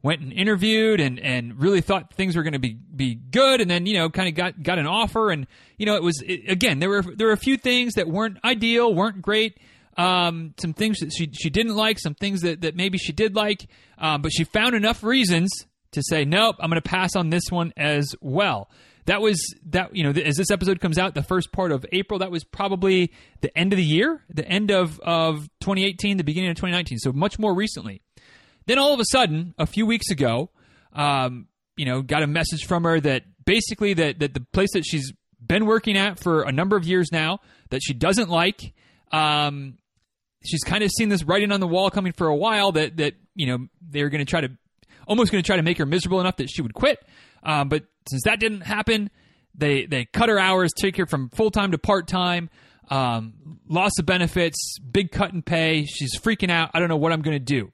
Went 0.03 0.21
and 0.21 0.33
interviewed 0.33 0.99
and, 0.99 1.19
and 1.19 1.61
really 1.61 1.79
thought 1.79 2.11
things 2.15 2.35
were 2.35 2.41
going 2.41 2.53
to 2.53 2.59
be, 2.59 2.73
be 2.73 3.13
good, 3.13 3.61
and 3.61 3.69
then 3.69 3.85
you 3.85 3.93
know 3.93 4.09
kind 4.09 4.27
of 4.27 4.33
got 4.33 4.61
got 4.63 4.79
an 4.79 4.87
offer, 4.87 5.29
and 5.29 5.45
you 5.77 5.85
know 5.85 5.95
it 5.95 6.01
was 6.01 6.23
it, 6.25 6.49
again 6.49 6.79
there 6.79 6.89
were 6.89 7.03
there 7.03 7.27
were 7.27 7.33
a 7.33 7.37
few 7.37 7.55
things 7.55 7.93
that 7.93 8.07
weren't 8.07 8.37
ideal, 8.43 8.93
weren't 8.95 9.21
great, 9.21 9.59
um, 9.97 10.55
some 10.57 10.73
things 10.73 10.99
that 10.99 11.11
she 11.15 11.29
she 11.33 11.51
didn't 11.51 11.75
like, 11.75 11.99
some 11.99 12.15
things 12.15 12.41
that, 12.41 12.61
that 12.61 12.75
maybe 12.75 12.97
she 12.97 13.11
did 13.11 13.35
like, 13.35 13.67
um, 13.99 14.23
but 14.23 14.31
she 14.31 14.43
found 14.43 14.73
enough 14.73 15.03
reasons 15.03 15.51
to 15.91 16.01
say 16.03 16.25
nope, 16.25 16.55
I'm 16.59 16.69
going 16.69 16.81
to 16.81 16.89
pass 16.89 17.15
on 17.15 17.29
this 17.29 17.43
one 17.49 17.73
as 17.77 18.15
well. 18.21 18.69
That 19.05 19.21
was 19.21 19.41
that 19.67 19.95
you 19.95 20.03
know 20.03 20.11
as 20.21 20.37
this 20.37 20.51
episode 20.51 20.79
comes 20.79 20.97
out 20.97 21.15
the 21.15 21.23
first 21.23 21.51
part 21.51 21.71
of 21.71 21.85
april 21.91 22.19
that 22.19 22.29
was 22.29 22.43
probably 22.43 23.11
the 23.41 23.55
end 23.57 23.73
of 23.73 23.77
the 23.77 23.83
year 23.83 24.21
the 24.29 24.47
end 24.47 24.69
of 24.69 24.99
of 24.99 25.49
2018 25.61 26.17
the 26.17 26.23
beginning 26.23 26.51
of 26.51 26.55
2019 26.55 26.99
so 26.99 27.11
much 27.11 27.39
more 27.39 27.53
recently. 27.53 28.01
Then 28.67 28.77
all 28.77 28.93
of 28.93 28.99
a 28.99 29.05
sudden 29.11 29.55
a 29.57 29.65
few 29.65 29.85
weeks 29.85 30.11
ago 30.11 30.49
um, 30.93 31.47
you 31.75 31.85
know 31.85 32.01
got 32.01 32.23
a 32.23 32.27
message 32.27 32.65
from 32.65 32.83
her 32.83 32.99
that 32.99 33.23
basically 33.43 33.93
that 33.95 34.19
that 34.19 34.33
the 34.33 34.45
place 34.53 34.73
that 34.73 34.83
she's 34.85 35.11
been 35.45 35.65
working 35.65 35.97
at 35.97 36.19
for 36.19 36.43
a 36.43 36.51
number 36.51 36.75
of 36.75 36.85
years 36.85 37.11
now 37.11 37.39
that 37.71 37.81
she 37.83 37.93
doesn't 37.93 38.29
like 38.29 38.73
um, 39.11 39.77
she's 40.43 40.63
kind 40.63 40.83
of 40.83 40.91
seen 40.91 41.09
this 41.09 41.23
writing 41.23 41.51
on 41.51 41.59
the 41.59 41.67
wall 41.67 41.89
coming 41.89 42.13
for 42.13 42.27
a 42.27 42.35
while 42.35 42.71
that 42.71 42.97
that 42.97 43.15
you 43.35 43.47
know 43.47 43.67
they're 43.81 44.09
going 44.09 44.23
to 44.23 44.29
try 44.29 44.41
to 44.41 44.51
almost 45.07 45.31
going 45.31 45.41
to 45.43 45.45
try 45.45 45.55
to 45.55 45.63
make 45.63 45.77
her 45.77 45.85
miserable 45.85 46.19
enough 46.19 46.37
that 46.37 46.49
she 46.49 46.61
would 46.61 46.73
quit 46.73 47.03
um, 47.43 47.69
but 47.69 47.85
since 48.09 48.23
that 48.23 48.39
didn't 48.39 48.61
happen, 48.61 49.09
they 49.55 49.85
they 49.85 50.05
cut 50.05 50.29
her 50.29 50.39
hours, 50.39 50.71
take 50.75 50.97
her 50.97 51.05
from 51.05 51.29
full 51.29 51.51
time 51.51 51.71
to 51.71 51.77
part 51.77 52.07
time. 52.07 52.49
Um, 52.89 53.59
loss 53.69 53.91
of 53.99 54.05
benefits, 54.05 54.77
big 54.79 55.11
cut 55.11 55.31
in 55.33 55.41
pay. 55.43 55.85
She's 55.85 56.19
freaking 56.19 56.51
out. 56.51 56.71
I 56.73 56.79
don't 56.79 56.89
know 56.89 56.97
what 56.97 57.13
I'm 57.13 57.21
going 57.21 57.37
to 57.37 57.43
do. 57.43 57.71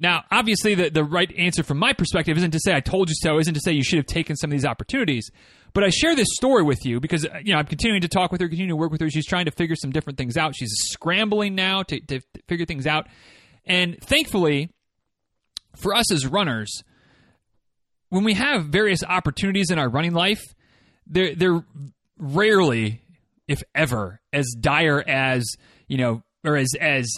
Now, 0.00 0.24
obviously, 0.30 0.74
the, 0.74 0.90
the 0.90 1.04
right 1.04 1.32
answer 1.38 1.62
from 1.62 1.78
my 1.78 1.92
perspective 1.92 2.36
isn't 2.36 2.50
to 2.50 2.58
say 2.58 2.74
I 2.74 2.80
told 2.80 3.08
you 3.08 3.14
so, 3.16 3.38
isn't 3.38 3.54
to 3.54 3.60
say 3.60 3.72
you 3.72 3.84
should 3.84 3.98
have 3.98 4.06
taken 4.06 4.34
some 4.34 4.50
of 4.50 4.52
these 4.52 4.64
opportunities. 4.64 5.30
But 5.72 5.84
I 5.84 5.90
share 5.90 6.16
this 6.16 6.26
story 6.34 6.64
with 6.64 6.84
you 6.84 6.98
because 6.98 7.26
you 7.44 7.52
know 7.52 7.58
I'm 7.58 7.66
continuing 7.66 8.00
to 8.00 8.08
talk 8.08 8.32
with 8.32 8.40
her, 8.40 8.48
continuing 8.48 8.70
to 8.70 8.76
work 8.76 8.90
with 8.90 9.00
her. 9.00 9.10
She's 9.10 9.26
trying 9.26 9.44
to 9.44 9.52
figure 9.52 9.76
some 9.76 9.92
different 9.92 10.18
things 10.18 10.36
out. 10.36 10.56
She's 10.56 10.72
scrambling 10.90 11.54
now 11.54 11.84
to, 11.84 12.00
to 12.00 12.20
figure 12.48 12.66
things 12.66 12.86
out. 12.86 13.06
And 13.66 13.98
thankfully, 14.00 14.70
for 15.76 15.94
us 15.94 16.12
as 16.12 16.26
runners, 16.26 16.82
when 18.08 18.24
we 18.24 18.34
have 18.34 18.66
various 18.66 19.02
opportunities 19.02 19.70
in 19.70 19.78
our 19.78 19.88
running 19.88 20.12
life, 20.12 20.42
they're 21.06 21.34
they're 21.34 21.64
rarely, 22.18 23.02
if 23.48 23.62
ever, 23.74 24.20
as 24.32 24.54
dire 24.58 25.02
as 25.06 25.44
you 25.88 25.98
know, 25.98 26.22
or 26.44 26.56
as 26.56 26.68
as 26.80 27.08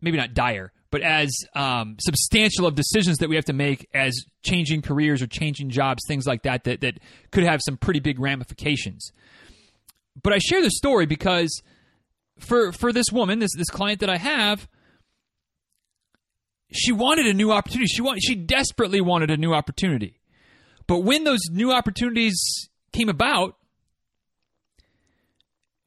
maybe 0.00 0.16
not 0.16 0.34
dire, 0.34 0.72
but 0.90 1.02
as 1.02 1.30
um, 1.54 1.96
substantial 2.00 2.66
of 2.66 2.74
decisions 2.74 3.18
that 3.18 3.28
we 3.28 3.36
have 3.36 3.44
to 3.46 3.52
make 3.52 3.88
as 3.92 4.14
changing 4.42 4.82
careers 4.82 5.20
or 5.22 5.26
changing 5.26 5.70
jobs, 5.70 6.02
things 6.06 6.26
like 6.26 6.42
that, 6.44 6.64
that 6.64 6.80
that 6.80 6.98
could 7.30 7.44
have 7.44 7.60
some 7.62 7.76
pretty 7.76 8.00
big 8.00 8.18
ramifications. 8.18 9.12
But 10.22 10.32
I 10.32 10.38
share 10.38 10.62
this 10.62 10.76
story 10.76 11.06
because 11.06 11.62
for 12.38 12.72
for 12.72 12.92
this 12.92 13.12
woman, 13.12 13.38
this 13.38 13.54
this 13.56 13.68
client 13.68 14.00
that 14.00 14.10
I 14.10 14.16
have, 14.16 14.66
she 16.70 16.92
wanted 16.92 17.26
a 17.26 17.34
new 17.34 17.52
opportunity. 17.52 17.86
She 17.86 18.02
want, 18.02 18.20
she 18.22 18.34
desperately 18.34 19.00
wanted 19.00 19.30
a 19.30 19.36
new 19.36 19.54
opportunity. 19.54 20.18
But 20.86 20.98
when 20.98 21.24
those 21.24 21.40
new 21.50 21.72
opportunities 21.72 22.40
came 22.92 23.08
about, 23.08 23.56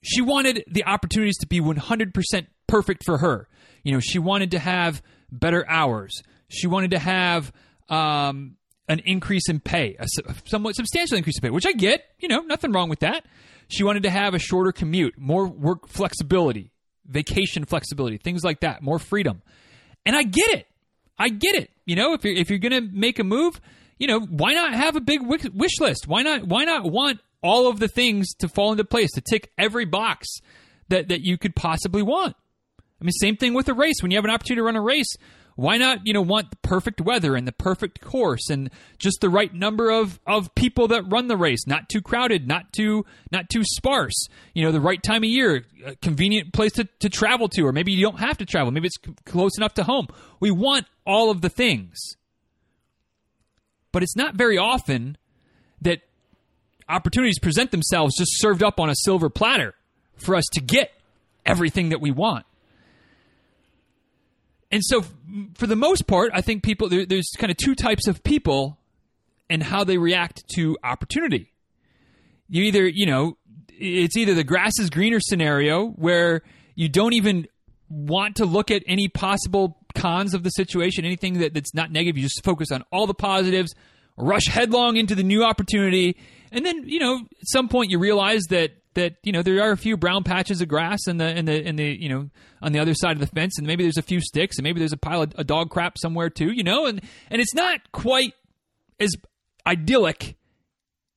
she 0.02 0.22
wanted 0.22 0.64
the 0.68 0.86
opportunities 0.86 1.38
to 1.40 1.48
be 1.48 1.60
100% 1.60 2.48
perfect 2.68 3.04
for 3.06 3.20
her. 3.20 3.48
You 3.84 3.94
know, 3.94 4.00
she 4.00 4.20
wanted 4.20 4.52
to 4.52 4.60
have 4.60 5.02
better 5.32 5.68
hours. 5.70 6.22
She 6.50 6.68
wanted 6.68 6.92
to 6.92 7.00
have 7.00 7.52
um, 7.90 8.58
an 8.88 9.00
increase 9.06 9.50
in 9.50 9.60
pay, 9.60 9.96
a 10.00 10.08
somewhat 10.46 10.76
substantial 10.76 11.18
increase 11.18 11.38
in 11.38 11.42
pay, 11.42 11.50
which 11.50 11.66
I 11.66 11.74
get. 11.74 12.04
You 12.20 12.28
know, 12.28 12.42
nothing 12.42 12.72
wrong 12.72 12.90
with 12.90 13.00
that. 13.00 13.26
She 13.68 13.84
wanted 13.84 14.04
to 14.04 14.10
have 14.10 14.34
a 14.34 14.40
shorter 14.40 14.72
commute, 14.72 15.18
more 15.18 15.48
work 15.48 15.88
flexibility, 15.88 16.72
vacation 17.06 17.66
flexibility, 17.66 18.18
things 18.18 18.44
like 18.44 18.62
that, 18.62 18.82
more 18.82 19.00
freedom. 19.00 19.42
And 20.06 20.16
I 20.16 20.24
get 20.24 20.50
it. 20.50 20.68
I 21.22 21.30
get 21.30 21.56
it. 21.56 21.70
You 21.86 21.96
know, 21.96 22.13
if 22.13 22.24
you're 22.24 22.34
if 22.34 22.50
you're 22.50 22.60
gonna 22.60 22.82
make 22.82 23.20
a 23.20 23.24
move, 23.24 23.62
you 24.00 24.08
know, 24.08 24.20
why 24.20 24.54
not 24.54 24.74
have 24.74 24.96
a 24.96 25.01
big 25.01 25.22
wish 25.22 25.80
list? 25.80 26.08
Why 26.08 26.24
not 26.24 26.48
why 26.48 26.66
not 26.66 26.84
want 26.84 27.20
all 27.44 27.68
of 27.68 27.80
the 27.80 27.88
things 27.88 28.34
to 28.40 28.48
fall 28.48 28.72
into 28.72 28.84
place 28.84 29.12
to 29.13 29.22
tick 29.22 29.51
every 29.58 29.86
box 29.86 30.28
that 30.90 31.10
that 31.10 31.22
you 31.22 31.38
could 31.38 31.56
possibly 31.56 32.01
want? 32.01 32.36
I 33.00 33.04
mean, 33.04 33.12
same 33.12 33.38
thing 33.38 33.54
with 33.54 33.70
a 33.70 33.74
race. 33.75 33.96
When 34.01 34.10
you 34.10 34.18
have 34.18 34.25
an 34.25 34.32
opportunity 34.32 34.60
to 34.60 34.63
run 34.63 34.75
a 34.75 34.82
race, 34.82 35.16
why 35.62 35.77
not, 35.77 36.08
you 36.08 36.13
know, 36.13 36.24
want 36.24 36.50
the 36.50 36.56
perfect 36.58 37.00
weather 37.00 37.36
and 37.36 37.48
the 37.48 37.51
perfect 37.51 38.01
course 38.01 38.50
and 38.50 38.72
just 38.98 39.22
the 39.22 39.30
right 39.30 39.53
number 39.53 39.91
of, 39.91 40.20
of 40.25 40.53
people 40.56 40.88
that 40.88 41.03
run 41.12 41.27
the 41.27 41.38
race, 41.38 41.68
not 41.68 41.88
too 41.88 42.01
crowded, 42.01 42.48
not 42.48 42.74
too 42.74 43.06
not 43.32 43.48
too 43.48 43.63
sparse, 43.63 44.27
you 44.56 44.63
know, 44.63 44.72
the 44.72 44.82
right 44.82 45.01
time 45.03 45.24
of 45.24 45.30
year, 45.30 45.63
a 45.86 45.96
convenient 45.98 46.51
place 46.51 46.72
to, 46.74 46.86
to 47.00 47.10
travel 47.10 47.48
to, 47.48 47.62
or 47.62 47.72
maybe 47.72 47.91
you 47.91 48.01
don't 48.01 48.20
have 48.20 48.39
to 48.39 48.46
travel, 48.46 48.72
maybe 48.72 48.88
it's 48.88 48.98
close 49.25 49.56
enough 49.56 49.75
to 49.75 49.84
home. 49.84 50.08
We 50.39 50.50
want 50.50 50.88
all 51.06 51.30
of 51.30 51.41
the 51.41 51.50
things. 51.50 52.00
But 53.91 54.01
it's 54.01 54.15
not 54.15 54.34
very 54.34 54.58
often 54.58 55.15
that 55.82 56.00
opportunities 56.89 57.38
present 57.38 57.70
themselves 57.70 58.18
just 58.18 58.32
served 58.39 58.63
up 58.63 58.80
on 58.80 58.89
a 58.89 58.96
silver 58.96 59.30
platter 59.30 59.75
for 60.15 60.36
us 60.36 60.46
to 60.53 60.62
get 60.62 60.91
everything 61.46 61.89
that 61.89 62.01
we 62.01 62.10
want 62.10 62.46
and 64.72 64.82
so 64.84 65.03
for 65.56 65.68
the 65.68 65.76
most 65.76 66.08
part, 66.08 66.32
I 66.34 66.42
think 66.42 66.64
people 66.64 66.90
there, 66.90 67.06
there's 67.06 67.30
kind 67.38 67.52
of 67.52 67.58
two 67.58 67.76
types 67.76 68.08
of 68.08 68.24
people 68.24 68.78
and 69.50 69.62
how 69.62 69.84
they 69.84 69.98
react 69.98 70.44
to 70.56 70.78
opportunity. 70.84 71.52
You 72.48 72.64
either, 72.64 72.88
you 72.88 73.06
know, 73.06 73.38
it's 73.70 74.16
either 74.16 74.34
the 74.34 74.44
grass 74.44 74.74
is 74.80 74.90
greener 74.90 75.20
scenario 75.20 75.88
where 75.88 76.42
you 76.76 76.90
don't 76.90 77.14
even 77.14 77.48
want 77.90 78.38
to 78.38 78.46
look 78.46 78.72
at 78.72 78.84
any 78.88 79.08
possible 79.08 79.78
cons 79.96 80.34
of 80.34 80.44
the 80.44 80.50
situation, 80.50 81.06
anything 81.06 81.40
that, 81.40 81.54
that's 81.54 81.74
not 81.74 81.92
negative. 81.92 82.18
You 82.18 82.24
just 82.24 82.44
focus 82.44 82.72
on 82.72 82.84
all 82.92 83.08
the 83.08 83.14
positives, 83.14 83.74
rush 84.18 84.48
headlong 84.48 84.98
into 84.98 85.16
the 85.16 85.24
new 85.24 85.44
opportunity, 85.44 86.18
and 86.52 86.66
then 86.66 86.88
you 86.88 87.00
know 87.00 87.18
at 87.18 87.48
some 87.48 87.68
point 87.68 87.92
you 87.92 88.00
realize 88.00 88.44
that 88.50 88.72
that 88.94 89.16
you 89.24 89.32
know 89.32 89.42
there 89.42 89.62
are 89.62 89.72
a 89.72 89.78
few 89.78 89.98
brown 89.98 90.24
patches 90.24 90.62
of 90.62 90.68
grass 90.68 91.08
in 91.08 91.18
the 91.18 91.38
in 91.38 91.46
the 91.46 91.68
in 91.68 91.76
the 91.76 91.98
you 92.00 92.10
know 92.10 92.30
on 92.62 92.72
the 92.72 92.80
other 92.80 92.94
side 92.94 93.14
of 93.14 93.20
the 93.20 93.28
fence, 93.28 93.58
and 93.58 93.66
maybe 93.66 93.84
there's 93.84 93.98
a 93.98 94.02
few 94.02 94.22
sticks, 94.22 94.58
and 94.58 94.64
maybe 94.64 94.80
there's 94.80 94.94
a 94.94 94.98
pile 94.98 95.22
of 95.22 95.34
a 95.38 95.44
dog 95.44 95.70
crap 95.70 95.98
somewhere 95.98 96.30
too, 96.30 96.52
you 96.52 96.64
know, 96.64 96.86
and 96.86 97.02
and 97.30 97.42
it's 97.42 97.54
not 97.54 97.92
quite 97.92 98.34
as 99.00 99.12
idyllic 99.66 100.36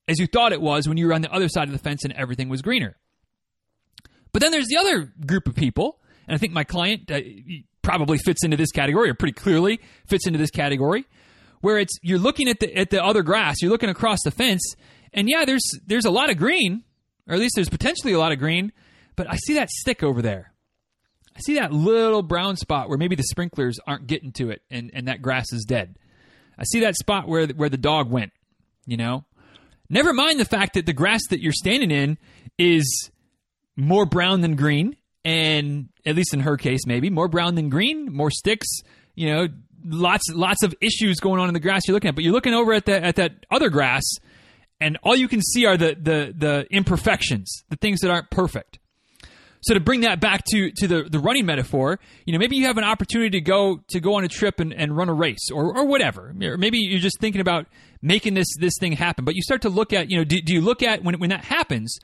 as 0.09 0.19
you 0.19 0.27
thought 0.27 0.53
it 0.53 0.61
was 0.61 0.89
when 0.89 0.97
you 0.97 1.07
were 1.07 1.15
on 1.15 1.23
the 1.23 1.33
other 1.33 1.49
side 1.49 1.69
of 1.69 1.73
the 1.73 1.79
fence 1.79 2.05
and 2.05 2.13
everything 2.13 2.49
was 2.49 2.63
greener. 2.63 2.97
But 4.33 4.43
then 4.43 4.51
there's 4.51 4.67
the 4.67 4.77
other 4.77 5.13
group 5.27 5.47
of 5.49 5.55
people, 5.55 6.01
and 6.27 6.35
I 6.35 6.39
think 6.39 6.53
my 6.53 6.65
client 6.65 7.11
uh, 7.11 7.21
probably 7.83 8.19
fits 8.19 8.45
into 8.45 8.57
this 8.57 8.73
category, 8.73 9.09
or 9.09 9.15
pretty 9.15 9.33
clearly 9.33 9.81
fits 10.07 10.27
into 10.27 10.39
this 10.39 10.51
category, 10.51 11.07
where 11.61 11.79
it's 11.79 11.97
you're 12.03 12.19
looking 12.19 12.49
at 12.49 12.61
the 12.61 12.77
at 12.77 12.91
the 12.91 13.03
other 13.03 13.23
grass, 13.23 13.63
you're 13.63 13.71
looking 13.71 13.91
across 13.91 14.19
the 14.25 14.31
fence, 14.31 14.63
and 15.13 15.29
yeah, 15.29 15.45
there's 15.45 15.65
there's 15.87 16.05
a 16.05 16.11
lot 16.11 16.31
of 16.31 16.37
green 16.37 16.83
or 17.29 17.35
at 17.35 17.41
least 17.41 17.55
there's 17.55 17.69
potentially 17.69 18.13
a 18.13 18.19
lot 18.19 18.33
of 18.33 18.39
green, 18.39 18.73
but 19.17 19.31
I 19.31 19.37
see 19.37 19.55
that 19.55 19.71
stick 19.71 20.03
over 20.03 20.23
there. 20.23 20.53
I 21.37 21.41
see 21.41 21.55
that 21.55 21.73
little 21.73 22.23
brown 22.23 22.57
spot 22.57 22.89
where 22.89 22.99
maybe 22.99 23.17
the 23.17 23.25
sprinklers 23.25 23.79
aren't 23.87 24.07
getting 24.07 24.33
to 24.33 24.51
it 24.51 24.63
and, 24.71 24.91
and 24.95 25.09
that 25.09 25.21
grass 25.21 25.53
is 25.53 25.65
dead. 25.65 25.97
I 26.59 26.65
see 26.65 26.81
that 26.81 26.95
spot 26.97 27.27
where 27.27 27.49
where 27.49 27.69
the 27.69 27.77
dog 27.77 28.11
went, 28.11 28.33
you 28.87 28.97
know? 28.97 29.25
Never 29.91 30.13
mind 30.13 30.41
the 30.41 30.45
fact 30.45 30.75
that 30.75 30.87
the 30.87 30.93
grass 30.93 31.21
that 31.31 31.41
you're 31.41 31.53
standing 31.53 31.91
in 31.91 32.19
is 32.59 33.11
more 33.77 34.07
brown 34.07 34.41
than 34.41 34.55
green, 34.55 34.97
and 35.25 35.89
at 36.07 36.15
least 36.15 36.33
in 36.33 36.41
her 36.41 36.57
case, 36.57 36.87
maybe 36.87 37.11
more 37.11 37.29
brown 37.29 37.55
than 37.55 37.69
green, 37.69 38.13
more 38.13 38.31
sticks, 38.31 38.69
you 39.15 39.33
know, 39.33 39.49
lots 39.85 40.25
lots 40.33 40.63
of 40.63 40.75
issues 40.81 41.21
going 41.21 41.41
on 41.41 41.49
in 41.49 41.55
the 41.55 41.61
grass 41.61 41.83
you're 41.87 41.95
looking 41.95 42.09
at. 42.09 42.15
But 42.15 42.25
you're 42.25 42.33
looking 42.33 42.55
over 42.55 42.73
at 42.73 42.87
that 42.87 43.03
at 43.03 43.17
that 43.17 43.45
other 43.51 43.69
grass 43.69 44.05
and 44.85 44.99
all 45.03 45.17
you 45.17 45.29
can 45.29 45.41
see 45.41 45.67
are 45.67 45.77
the 45.77 45.97
the 46.01 46.35
the 46.37 46.67
imperfections, 46.71 47.65
the 47.71 47.77
things 47.77 48.01
that 48.01 48.11
aren't 48.11 48.31
perfect. 48.31 48.79
So 49.63 49.73
to 49.73 49.81
bring 49.81 50.03
that 50.03 50.21
back 50.21 50.45
to 50.51 50.71
to 50.77 50.87
the, 50.87 51.05
the 51.05 51.19
running 51.19 51.47
metaphor, 51.47 51.99
you 52.27 52.35
know, 52.35 52.39
maybe 52.39 52.57
you 52.57 52.67
have 52.67 52.77
an 52.77 52.85
opportunity 52.85 53.31
to 53.31 53.41
go 53.41 53.81
to 53.89 54.01
go 54.01 54.15
on 54.15 54.25
a 54.25 54.29
trip 54.29 54.61
and, 54.61 54.75
and 54.75 54.95
run 54.95 55.09
a 55.09 55.15
race 55.15 55.51
or, 55.51 55.75
or 55.75 55.87
whatever. 55.87 56.35
Or 56.43 56.59
maybe 56.59 56.79
you're 56.79 57.01
just 57.01 57.19
thinking 57.19 57.41
about 57.41 57.67
making 58.03 58.35
this 58.35 58.49
this 58.61 58.75
thing 58.79 58.93
happen. 58.93 59.25
But 59.25 59.37
you 59.37 59.43
start 59.43 59.63
to 59.63 59.71
look 59.71 59.95
at, 59.95 60.11
you 60.11 60.19
know, 60.19 60.25
do, 60.25 60.41
do 60.43 60.53
you 60.53 60.61
look 60.61 60.83
at 60.83 61.03
when 61.03 61.19
when 61.19 61.31
that 61.31 61.45
happens, 61.45 61.99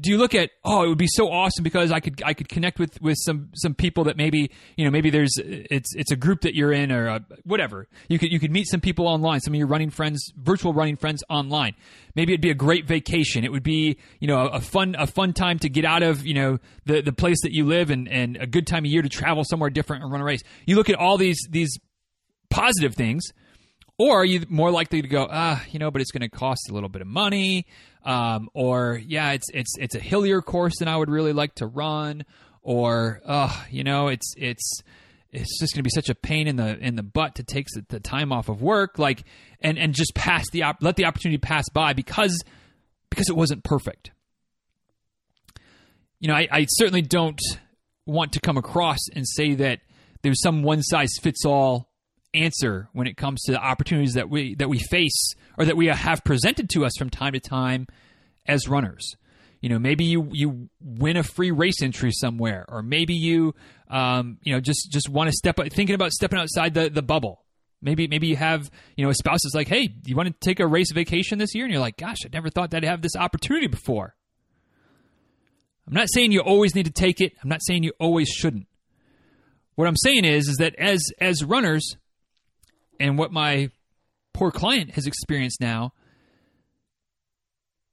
do 0.00 0.10
you 0.10 0.18
look 0.18 0.34
at 0.34 0.50
oh 0.64 0.84
it 0.84 0.88
would 0.88 0.98
be 0.98 1.06
so 1.06 1.30
awesome 1.30 1.62
because 1.62 1.90
I 1.90 2.00
could 2.00 2.22
I 2.24 2.34
could 2.34 2.48
connect 2.48 2.78
with 2.78 3.00
with 3.00 3.16
some 3.20 3.50
some 3.54 3.74
people 3.74 4.04
that 4.04 4.16
maybe 4.16 4.50
you 4.76 4.84
know 4.84 4.90
maybe 4.90 5.10
there's 5.10 5.32
it's 5.38 5.94
it's 5.94 6.10
a 6.10 6.16
group 6.16 6.42
that 6.42 6.54
you're 6.54 6.72
in 6.72 6.92
or 6.92 7.06
a, 7.08 7.24
whatever. 7.44 7.88
You 8.08 8.18
could 8.18 8.32
you 8.32 8.38
could 8.38 8.50
meet 8.50 8.66
some 8.66 8.80
people 8.80 9.06
online. 9.06 9.40
Some 9.40 9.54
of 9.54 9.58
your 9.58 9.66
running 9.66 9.90
friends 9.90 10.32
virtual 10.36 10.72
running 10.72 10.96
friends 10.96 11.22
online. 11.30 11.74
Maybe 12.14 12.32
it'd 12.32 12.40
be 12.40 12.50
a 12.50 12.54
great 12.54 12.86
vacation. 12.86 13.44
It 13.44 13.52
would 13.52 13.62
be 13.62 13.96
you 14.20 14.28
know 14.28 14.46
a, 14.46 14.56
a 14.56 14.60
fun 14.60 14.96
a 14.98 15.06
fun 15.06 15.32
time 15.32 15.58
to 15.60 15.68
get 15.68 15.84
out 15.84 16.02
of 16.02 16.26
you 16.26 16.34
know 16.34 16.58
the 16.84 17.00
the 17.00 17.12
place 17.12 17.40
that 17.42 17.52
you 17.52 17.64
live 17.64 17.90
and 17.90 18.08
and 18.08 18.36
a 18.36 18.46
good 18.46 18.66
time 18.66 18.84
of 18.84 18.90
year 18.90 19.02
to 19.02 19.08
travel 19.08 19.44
somewhere 19.44 19.70
different 19.70 20.02
and 20.02 20.12
run 20.12 20.20
a 20.20 20.24
race. 20.24 20.42
You 20.66 20.76
look 20.76 20.90
at 20.90 20.96
all 20.96 21.16
these 21.16 21.38
these 21.50 21.78
positive 22.50 22.94
things 22.94 23.32
or 23.98 24.20
are 24.20 24.24
you 24.24 24.44
more 24.48 24.70
likely 24.70 25.02
to 25.02 25.08
go, 25.08 25.26
ah, 25.30 25.62
you 25.70 25.78
know, 25.78 25.90
but 25.90 26.00
it's 26.02 26.10
going 26.10 26.28
to 26.28 26.28
cost 26.28 26.68
a 26.70 26.74
little 26.74 26.88
bit 26.88 27.02
of 27.02 27.08
money, 27.08 27.66
um, 28.04 28.48
or 28.54 29.00
yeah, 29.04 29.32
it's 29.32 29.48
it's 29.52 29.72
it's 29.78 29.94
a 29.94 30.00
hillier 30.00 30.42
course 30.42 30.78
than 30.78 30.88
I 30.88 30.96
would 30.96 31.10
really 31.10 31.32
like 31.32 31.54
to 31.56 31.66
run, 31.66 32.24
or 32.62 33.20
uh, 33.24 33.54
you 33.70 33.84
know, 33.84 34.08
it's 34.08 34.34
it's 34.36 34.80
it's 35.30 35.58
just 35.58 35.74
going 35.74 35.80
to 35.80 35.82
be 35.82 35.90
such 35.90 36.08
a 36.08 36.14
pain 36.14 36.46
in 36.46 36.56
the 36.56 36.78
in 36.78 36.96
the 36.96 37.02
butt 37.02 37.36
to 37.36 37.42
take 37.42 37.66
the 37.88 38.00
time 38.00 38.32
off 38.32 38.48
of 38.48 38.60
work, 38.60 38.98
like 38.98 39.24
and 39.60 39.78
and 39.78 39.94
just 39.94 40.14
pass 40.14 40.48
the 40.50 40.62
op- 40.62 40.82
let 40.82 40.96
the 40.96 41.06
opportunity 41.06 41.38
pass 41.38 41.68
by 41.70 41.92
because 41.92 42.42
because 43.10 43.28
it 43.28 43.36
wasn't 43.36 43.64
perfect. 43.64 44.10
You 46.20 46.28
know, 46.28 46.34
I, 46.34 46.48
I 46.50 46.66
certainly 46.68 47.02
don't 47.02 47.40
want 48.06 48.32
to 48.32 48.40
come 48.40 48.56
across 48.56 48.98
and 49.14 49.26
say 49.28 49.54
that 49.54 49.80
there's 50.22 50.40
some 50.40 50.62
one 50.62 50.82
size 50.82 51.10
fits 51.20 51.44
all 51.44 51.88
answer 52.36 52.88
when 52.92 53.06
it 53.06 53.16
comes 53.16 53.42
to 53.42 53.52
the 53.52 53.58
opportunities 53.58 54.14
that 54.14 54.28
we 54.28 54.54
that 54.56 54.68
we 54.68 54.78
face 54.78 55.34
or 55.58 55.64
that 55.64 55.76
we 55.76 55.86
have 55.86 56.24
presented 56.24 56.70
to 56.70 56.84
us 56.84 56.92
from 56.98 57.10
time 57.10 57.32
to 57.32 57.40
time 57.40 57.86
as 58.46 58.68
runners. 58.68 59.16
You 59.60 59.70
know, 59.70 59.78
maybe 59.78 60.04
you 60.04 60.28
you 60.32 60.68
win 60.80 61.16
a 61.16 61.22
free 61.22 61.50
race 61.50 61.82
entry 61.82 62.12
somewhere, 62.12 62.64
or 62.68 62.82
maybe 62.82 63.14
you 63.14 63.54
um, 63.88 64.38
you 64.42 64.52
know 64.52 64.60
just 64.60 64.90
just 64.92 65.08
want 65.08 65.28
to 65.28 65.32
step 65.32 65.56
thinking 65.70 65.94
about 65.94 66.12
stepping 66.12 66.38
outside 66.38 66.74
the 66.74 66.88
the 66.90 67.02
bubble. 67.02 67.44
Maybe 67.82 68.06
maybe 68.06 68.26
you 68.26 68.36
have 68.36 68.70
you 68.96 69.04
know 69.04 69.10
a 69.10 69.14
spouse 69.14 69.44
is 69.44 69.54
like, 69.54 69.68
hey, 69.68 69.88
you 70.04 70.16
want 70.16 70.28
to 70.28 70.34
take 70.40 70.60
a 70.60 70.66
race 70.66 70.92
vacation 70.92 71.38
this 71.38 71.54
year, 71.54 71.64
and 71.64 71.72
you're 71.72 71.80
like, 71.80 71.96
gosh, 71.96 72.18
I 72.24 72.28
never 72.32 72.50
thought 72.50 72.70
that 72.70 72.84
I'd 72.84 72.88
have 72.88 73.02
this 73.02 73.16
opportunity 73.16 73.66
before. 73.66 74.14
I'm 75.86 75.94
not 75.94 76.08
saying 76.12 76.32
you 76.32 76.40
always 76.40 76.74
need 76.74 76.86
to 76.86 76.92
take 76.92 77.20
it. 77.20 77.32
I'm 77.42 77.48
not 77.48 77.62
saying 77.62 77.84
you 77.84 77.92
always 78.00 78.28
shouldn't. 78.28 78.66
What 79.76 79.86
I'm 79.86 79.96
saying 79.96 80.24
is 80.24 80.48
is 80.48 80.56
that 80.56 80.74
as 80.76 81.00
as 81.20 81.44
runners, 81.44 81.96
and 83.00 83.18
what 83.18 83.32
my 83.32 83.70
poor 84.32 84.50
client 84.50 84.90
has 84.92 85.06
experienced 85.06 85.60
now 85.60 85.92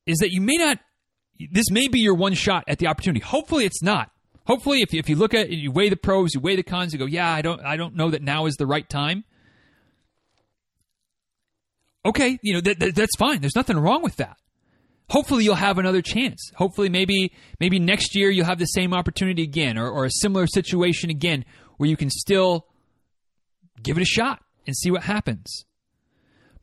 is 0.06 0.18
that 0.20 0.32
you 0.32 0.42
may 0.42 0.56
not 0.58 0.80
this 1.52 1.72
may 1.72 1.88
be 1.88 2.00
your 2.00 2.14
one 2.14 2.34
shot 2.34 2.64
at 2.68 2.80
the 2.80 2.88
opportunity. 2.88 3.20
Hopefully 3.20 3.66
it's 3.66 3.82
not. 3.82 4.12
Hopefully 4.46 4.82
if 4.82 4.94
you, 4.94 5.00
if 5.00 5.10
you 5.10 5.16
look 5.16 5.34
at 5.34 5.48
it 5.48 5.58
you 5.58 5.72
weigh 5.72 5.90
the 5.90 5.96
pros 5.96 6.34
you 6.34 6.42
weigh 6.42 6.56
the 6.56 6.64
cons 6.64 6.94
you 6.94 7.00
go 7.00 7.06
yeah 7.06 7.32
i 7.34 7.42
don't 7.42 7.62
i 7.62 7.78
don't 7.78 7.96
know 7.96 8.10
that 8.10 8.22
now 8.22 8.46
is 8.46 8.56
the 8.56 8.68
right 8.68 8.88
time. 8.90 9.24
Okay 12.06 12.38
you 12.42 12.54
know 12.54 12.62
that, 12.62 12.80
that, 12.80 12.96
that's 12.96 13.16
fine. 13.18 13.42
There's 13.42 13.56
nothing 13.56 13.78
wrong 13.78 14.04
with 14.04 14.18
that. 14.18 14.38
Hopefully 15.10 15.44
you'll 15.44 15.56
have 15.56 15.78
another 15.78 16.02
chance. 16.02 16.52
Hopefully 16.56 16.90
maybe 16.90 17.34
maybe 17.60 17.80
next 17.80 18.16
year 18.16 18.30
you'll 18.30 18.46
have 18.46 18.60
the 18.60 18.66
same 18.66 18.94
opportunity 18.94 19.44
again 19.44 19.78
or, 19.78 19.90
or 19.90 20.06
a 20.06 20.12
similar 20.12 20.48
situation 20.48 21.10
again 21.10 21.46
where 21.78 21.90
you 21.90 21.98
can 21.98 22.10
still 22.10 22.68
give 23.82 23.98
it 23.98 24.02
a 24.02 24.06
shot 24.06 24.42
and 24.66 24.76
see 24.76 24.92
what 24.92 25.04
happens. 25.04 25.66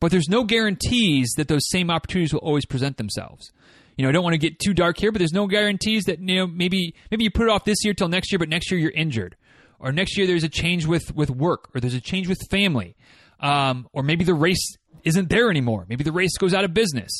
But 0.00 0.10
there's 0.10 0.28
no 0.28 0.44
guarantees 0.44 1.34
that 1.36 1.48
those 1.48 1.68
same 1.68 1.90
opportunities 1.90 2.32
will 2.32 2.40
always 2.40 2.64
present 2.64 2.96
themselves. 2.96 3.52
You 3.96 4.04
know, 4.04 4.08
I 4.08 4.12
don't 4.12 4.24
want 4.24 4.34
to 4.34 4.38
get 4.38 4.58
too 4.58 4.72
dark 4.72 4.98
here, 4.98 5.12
but 5.12 5.18
there's 5.18 5.32
no 5.32 5.46
guarantees 5.46 6.04
that 6.04 6.20
you 6.20 6.36
know 6.36 6.46
maybe 6.46 6.94
maybe 7.10 7.24
you 7.24 7.30
put 7.30 7.42
it 7.42 7.50
off 7.50 7.64
this 7.64 7.84
year 7.84 7.92
till 7.92 8.08
next 8.08 8.32
year, 8.32 8.38
but 8.38 8.48
next 8.48 8.70
year 8.70 8.80
you're 8.80 8.92
injured, 8.92 9.36
or 9.78 9.92
next 9.92 10.16
year 10.16 10.26
there's 10.26 10.44
a 10.44 10.48
change 10.48 10.86
with 10.86 11.14
with 11.14 11.28
work, 11.28 11.68
or 11.74 11.80
there's 11.80 11.94
a 11.94 12.00
change 12.00 12.26
with 12.26 12.38
family, 12.50 12.96
um, 13.40 13.86
or 13.92 14.02
maybe 14.02 14.24
the 14.24 14.34
race 14.34 14.76
isn't 15.04 15.28
there 15.28 15.50
anymore. 15.50 15.84
Maybe 15.86 16.02
the 16.02 16.12
race 16.12 16.36
goes 16.38 16.54
out 16.54 16.64
of 16.64 16.72
business. 16.72 17.10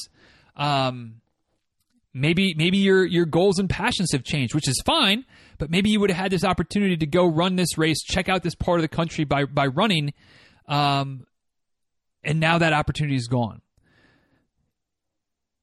Um, 0.57 1.21
maybe 2.15 2.55
maybe 2.55 2.79
your 2.79 3.05
your 3.05 3.27
goals 3.27 3.59
and 3.59 3.69
passions 3.69 4.13
have 4.13 4.25
changed, 4.25 4.55
which 4.55 4.69
is 4.69 4.81
fine. 4.87 5.27
But 5.59 5.71
maybe 5.71 5.91
you 5.91 6.01
would 6.01 6.11
have 6.11 6.19
had 6.19 6.33
this 6.33 6.45
opportunity 6.45 6.97
to 6.97 7.07
go 7.07 7.27
run 7.27 7.57
this 7.57 7.77
race, 7.77 8.03
check 8.03 8.31
out 8.31 8.43
this 8.43 8.55
part 8.55 8.79
of 8.79 8.83
the 8.83 8.89
country 8.89 9.25
by 9.25 9.45
by 9.45 9.67
running, 9.67 10.15
um, 10.71 11.27
and 12.25 12.41
now 12.41 12.59
that 12.59 12.73
opportunity 12.73 13.17
is 13.17 13.27
gone. 13.27 13.61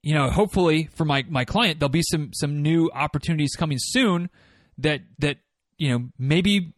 You 0.04 0.14
know, 0.14 0.30
hopefully 0.30 0.90
for 0.94 1.06
my 1.06 1.26
my 1.28 1.46
client, 1.46 1.80
there'll 1.80 1.90
be 1.90 2.04
some 2.04 2.32
some 2.34 2.62
new 2.62 2.92
opportunities 2.94 3.56
coming 3.56 3.78
soon 3.80 4.30
that 4.78 5.02
that 5.20 5.38
you 5.78 5.90
know 5.90 6.10
maybe 6.20 6.74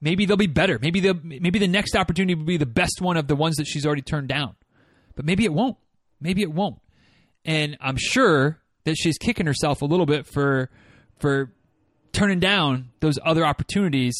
maybe 0.00 0.24
they'll 0.24 0.36
be 0.36 0.46
better. 0.46 0.78
Maybe 0.80 1.00
the 1.00 1.14
maybe 1.14 1.58
the 1.58 1.68
next 1.68 1.96
opportunity 1.96 2.34
will 2.34 2.44
be 2.44 2.56
the 2.56 2.66
best 2.66 3.00
one 3.00 3.16
of 3.16 3.26
the 3.26 3.36
ones 3.36 3.56
that 3.56 3.66
she's 3.66 3.84
already 3.84 4.02
turned 4.02 4.28
down. 4.28 4.54
But 5.16 5.24
maybe 5.24 5.44
it 5.44 5.52
won't. 5.52 5.76
Maybe 6.20 6.42
it 6.42 6.52
won't. 6.52 6.80
And 7.44 7.76
I'm 7.80 7.96
sure 7.98 8.60
that 8.84 8.96
she's 8.96 9.18
kicking 9.18 9.46
herself 9.46 9.82
a 9.82 9.86
little 9.86 10.06
bit 10.06 10.26
for 10.26 10.70
for 11.18 11.52
turning 12.12 12.40
down 12.40 12.90
those 13.00 13.18
other 13.24 13.44
opportunities. 13.44 14.14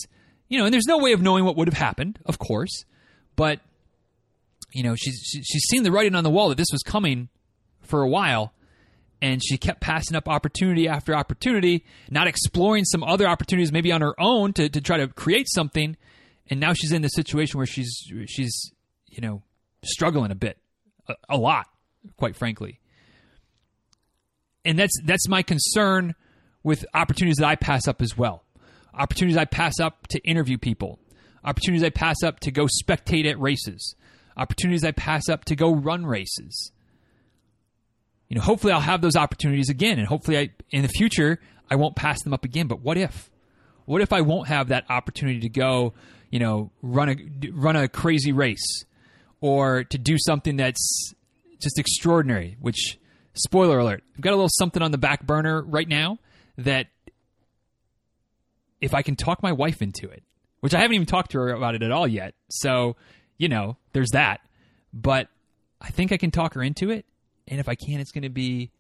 You 0.49 0.59
know, 0.59 0.65
and 0.65 0.75
there's 0.75 0.87
no 0.87 0.99
way 0.99 1.13
of 1.13 1.23
knowing 1.23 1.45
what 1.45 1.57
would 1.57 1.69
have 1.69 1.79
happened, 1.79 2.19
of 2.27 2.39
course, 2.39 2.85
but 3.41 3.59
you 4.71 4.83
know, 4.83 4.95
she's 4.95 5.19
she's 5.25 5.63
seen 5.63 5.83
the 5.83 5.91
writing 5.91 6.15
on 6.15 6.25
the 6.25 6.31
wall 6.31 6.51
that 6.51 6.59
this 6.59 6.69
was 6.71 6.83
coming 6.83 7.31
for 7.81 8.03
a 8.03 8.07
while, 8.07 8.53
and 9.23 9.43
she 9.43 9.57
kept 9.57 9.81
passing 9.81 10.15
up 10.15 10.29
opportunity 10.29 10.87
after 10.87 11.15
opportunity, 11.15 11.87
not 12.11 12.27
exploring 12.27 12.85
some 12.85 13.03
other 13.03 13.27
opportunities 13.27 13.73
maybe 13.73 13.93
on 13.93 14.03
her 14.03 14.15
own 14.21 14.53
to, 14.53 14.69
to 14.69 14.83
try 14.83 14.99
to 14.99 15.09
create 15.09 15.47
something. 15.49 15.97
And 16.51 16.61
now 16.61 16.75
she's 16.75 16.93
in 16.93 17.01
the 17.01 17.09
situation 17.09 17.57
where 17.57 17.65
she's 17.65 17.91
she's 18.27 18.73
you 19.09 19.23
know 19.23 19.43
struggling 19.85 20.31
a 20.33 20.35
bit, 20.35 20.59
a, 21.09 21.15
a 21.31 21.39
lot, 21.39 21.65
quite 22.19 22.37
frankly. 22.37 22.79
And 24.67 24.79
that's 24.79 25.01
that's 25.07 25.31
my 25.31 25.43
concern 25.43 26.15
with 26.63 26.85
opportunities 26.93 27.39
that 27.39 27.49
I 27.49 27.57
pass 27.57 27.89
up 27.89 28.03
as 28.03 28.19
well. 28.19 28.45
Opportunities 28.93 29.39
I 29.39 29.47
pass 29.47 29.81
up 29.81 30.09
to 30.09 30.19
interview 30.29 30.59
people, 30.59 30.99
opportunities 31.45 31.85
I 31.85 31.91
pass 31.91 32.23
up 32.25 32.41
to 32.41 32.51
go 32.51 32.67
spectate 32.67 33.29
at 33.29 33.39
races, 33.41 33.95
opportunities 34.37 34.85
I 34.85 34.93
pass 34.93 35.29
up 35.29 35.45
to 35.47 35.57
go 35.57 35.73
run 35.73 36.07
races 36.07 36.73
you 38.31 38.37
know, 38.37 38.43
hopefully 38.43 38.73
I'll 38.73 38.81
have 38.81 39.03
those 39.03 39.17
opportunities 39.17 39.69
again, 39.69 39.99
and 39.99 40.07
hopefully 40.07 40.39
I, 40.39 40.51
in 40.71 40.83
the 40.83 40.89
future 40.89 41.41
I 41.69 41.75
won't 41.75 41.97
pass 41.97 42.23
them 42.23 42.33
up 42.33 42.45
again. 42.45 42.69
But 42.69 42.81
what 42.81 42.97
if? 42.97 43.29
What 43.87 44.01
if 44.01 44.13
I 44.13 44.21
won't 44.21 44.47
have 44.47 44.69
that 44.69 44.85
opportunity 44.89 45.41
to 45.41 45.49
go, 45.49 45.95
you 46.31 46.39
know, 46.39 46.71
run 46.81 47.09
a 47.09 47.17
run 47.51 47.75
a 47.75 47.89
crazy 47.89 48.31
race, 48.31 48.85
or 49.41 49.83
to 49.85 49.99
do 49.99 50.17
something 50.17 50.57
that's 50.57 51.13
just 51.61 51.77
extraordinary? 51.77 52.57
Which, 52.61 52.99
spoiler 53.35 53.81
alert, 53.81 54.05
I've 54.15 54.21
got 54.21 54.31
a 54.31 54.37
little 54.37 54.49
something 54.49 54.81
on 54.81 54.93
the 54.93 54.99
back 54.99 55.27
burner 55.27 55.61
right 55.63 55.89
now 55.89 56.19
that 56.57 56.87
if 58.81 58.95
I 58.95 59.03
can 59.03 59.17
talk 59.17 59.43
my 59.43 59.53
wife 59.53 59.83
into 59.83 60.09
it, 60.09 60.23
which 60.61 60.75
I 60.75 60.81
haven't 60.81 60.95
even 60.95 61.07
talked 61.07 61.33
to 61.33 61.39
her 61.39 61.51
about 61.51 61.75
it 61.75 61.83
at 61.83 61.93
all 61.93 62.07
yet. 62.07 62.35
So, 62.51 62.97
you 63.39 63.49
know, 63.49 63.77
there's 63.93 64.11
that. 64.13 64.41
But 64.93 65.29
I 65.81 65.91
think 65.91 66.13
I 66.13 66.17
can 66.17 66.31
talk 66.31 66.55
her 66.55 66.63
into 66.63 66.91
it 66.91 67.07
and 67.51 67.59
if 67.59 67.69
I 67.69 67.75
can, 67.75 68.01
it's 68.01 68.13
going 68.13 68.23
to 68.23 68.31
be 68.31 68.71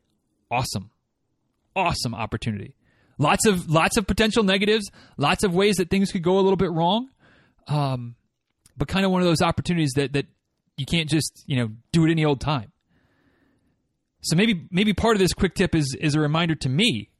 awesome, 0.50 0.90
awesome 1.74 2.14
opportunity. 2.14 2.74
Lots 3.18 3.46
of 3.46 3.68
lots 3.68 3.98
of 3.98 4.06
potential 4.06 4.44
negatives, 4.44 4.90
lots 5.18 5.44
of 5.44 5.54
ways 5.54 5.76
that 5.76 5.90
things 5.90 6.10
could 6.10 6.22
go 6.22 6.38
a 6.38 6.40
little 6.40 6.56
bit 6.56 6.70
wrong, 6.70 7.10
um, 7.66 8.14
but 8.78 8.88
kind 8.88 9.04
of 9.04 9.12
one 9.12 9.20
of 9.20 9.26
those 9.26 9.42
opportunities 9.42 9.92
that 9.96 10.14
that 10.14 10.26
you 10.78 10.86
can't 10.86 11.10
just 11.10 11.44
you 11.46 11.56
know 11.56 11.68
do 11.92 12.06
it 12.06 12.10
any 12.10 12.24
old 12.24 12.40
time. 12.40 12.72
So 14.22 14.36
maybe 14.36 14.66
maybe 14.70 14.94
part 14.94 15.16
of 15.16 15.18
this 15.18 15.34
quick 15.34 15.54
tip 15.54 15.74
is 15.74 15.94
is 16.00 16.14
a 16.14 16.20
reminder 16.20 16.54
to 16.54 16.68
me 16.70 17.10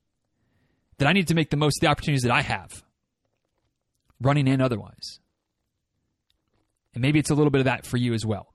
that 0.97 1.07
I 1.07 1.13
need 1.13 1.29
to 1.29 1.35
make 1.35 1.51
the 1.51 1.59
most 1.59 1.79
of 1.79 1.81
the 1.83 1.89
opportunities 1.89 2.23
that 2.23 2.33
I 2.33 2.43
have, 2.43 2.83
running 4.21 4.49
and 4.49 4.61
otherwise. 4.63 5.19
And 6.95 7.03
maybe 7.03 7.19
it's 7.19 7.31
a 7.31 7.35
little 7.35 7.51
bit 7.51 7.61
of 7.61 7.65
that 7.67 7.87
for 7.87 7.97
you 7.97 8.15
as 8.15 8.27
well. 8.27 8.55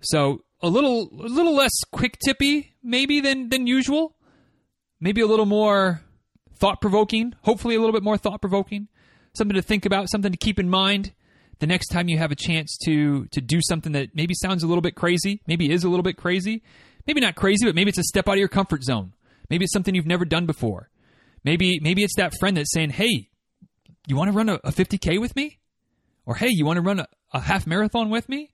So 0.00 0.44
a 0.62 0.68
little 0.68 1.08
a 1.12 1.28
little 1.28 1.54
less 1.54 1.72
quick 1.92 2.18
tippy 2.24 2.74
maybe 2.82 3.20
than 3.20 3.48
than 3.48 3.66
usual. 3.66 4.16
Maybe 5.00 5.20
a 5.20 5.26
little 5.26 5.46
more 5.46 6.02
thought 6.58 6.80
provoking. 6.80 7.34
Hopefully, 7.42 7.74
a 7.74 7.80
little 7.80 7.92
bit 7.92 8.02
more 8.02 8.18
thought 8.18 8.40
provoking. 8.40 8.88
Something 9.34 9.54
to 9.54 9.62
think 9.62 9.86
about. 9.86 10.10
Something 10.10 10.32
to 10.32 10.38
keep 10.38 10.58
in 10.58 10.68
mind 10.68 11.12
the 11.58 11.66
next 11.66 11.88
time 11.88 12.08
you 12.08 12.18
have 12.18 12.32
a 12.32 12.36
chance 12.36 12.76
to 12.84 13.26
to 13.26 13.40
do 13.40 13.60
something 13.62 13.92
that 13.92 14.14
maybe 14.14 14.34
sounds 14.34 14.62
a 14.62 14.66
little 14.66 14.82
bit 14.82 14.94
crazy. 14.94 15.42
Maybe 15.46 15.70
is 15.70 15.84
a 15.84 15.88
little 15.88 16.02
bit 16.02 16.16
crazy. 16.16 16.62
Maybe 17.06 17.20
not 17.20 17.34
crazy, 17.34 17.64
but 17.64 17.74
maybe 17.74 17.88
it's 17.88 17.98
a 17.98 18.04
step 18.04 18.28
out 18.28 18.34
of 18.34 18.38
your 18.38 18.48
comfort 18.48 18.84
zone. 18.84 19.14
Maybe 19.48 19.64
it's 19.64 19.72
something 19.72 19.94
you've 19.94 20.06
never 20.06 20.24
done 20.24 20.46
before. 20.46 20.90
Maybe 21.44 21.78
maybe 21.80 22.02
it's 22.02 22.16
that 22.16 22.34
friend 22.38 22.56
that's 22.56 22.72
saying, 22.72 22.90
"Hey, 22.90 23.29
you 24.06 24.16
want 24.16 24.30
to 24.30 24.36
run 24.36 24.48
a, 24.48 24.54
a 24.64 24.70
50k 24.70 25.20
with 25.20 25.36
me?" 25.36 25.58
Or, 26.26 26.34
"Hey, 26.34 26.48
you 26.50 26.64
want 26.64 26.76
to 26.76 26.82
run 26.82 27.00
a, 27.00 27.08
a 27.32 27.40
half 27.40 27.66
marathon 27.66 28.10
with 28.10 28.28
me?" 28.28 28.52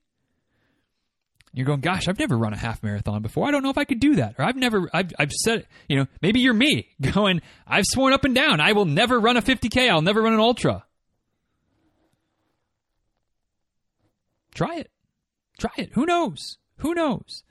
You're 1.57 1.65
going, 1.65 1.79
gosh, 1.79 2.07
I've 2.07 2.19
never 2.19 2.37
run 2.37 2.53
a 2.53 2.57
half 2.57 2.83
marathon 2.83 3.23
before. 3.23 3.47
I 3.47 3.51
don't 3.51 3.63
know 3.63 3.71
if 3.71 3.79
I 3.79 3.83
could 3.83 3.99
do 3.99 4.17
that. 4.17 4.35
Or 4.37 4.45
I've 4.45 4.55
never, 4.55 4.91
I've, 4.93 5.11
I've 5.17 5.31
said, 5.31 5.65
you 5.87 5.97
know, 5.97 6.05
maybe 6.21 6.39
you're 6.39 6.53
me 6.53 6.89
going, 7.01 7.41
I've 7.65 7.85
sworn 7.87 8.13
up 8.13 8.25
and 8.25 8.35
down, 8.35 8.59
I 8.59 8.73
will 8.73 8.85
never 8.85 9.19
run 9.19 9.37
a 9.37 9.41
50K. 9.41 9.89
I'll 9.89 10.03
never 10.03 10.21
run 10.21 10.33
an 10.33 10.39
ultra. 10.39 10.85
Try 14.53 14.75
it. 14.75 14.91
Try 15.57 15.71
it. 15.77 15.89
Who 15.93 16.05
knows? 16.05 16.57
Who 16.77 16.93
knows? 16.93 17.43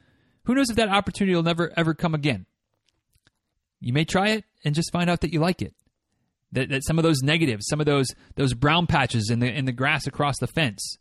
Who 0.44 0.54
knows 0.54 0.70
if 0.70 0.76
that 0.76 0.88
opportunity 0.88 1.34
will 1.34 1.42
never, 1.42 1.72
ever 1.76 1.92
come 1.92 2.14
again? 2.14 2.46
You 3.80 3.92
may 3.92 4.04
try 4.04 4.28
it 4.28 4.44
and 4.64 4.74
just 4.74 4.92
find 4.92 5.10
out 5.10 5.22
that 5.22 5.32
you 5.32 5.40
like 5.40 5.62
it. 5.62 5.74
That, 6.56 6.70
that 6.70 6.84
some 6.86 6.98
of 6.98 7.02
those 7.02 7.20
negatives, 7.22 7.66
some 7.68 7.80
of 7.80 7.86
those, 7.86 8.08
those 8.36 8.54
brown 8.54 8.86
patches 8.86 9.28
in 9.30 9.40
the, 9.40 9.46
in 9.46 9.66
the 9.66 9.72
grass 9.72 10.06
across 10.06 10.38
the 10.38 10.46
fence, 10.46 10.96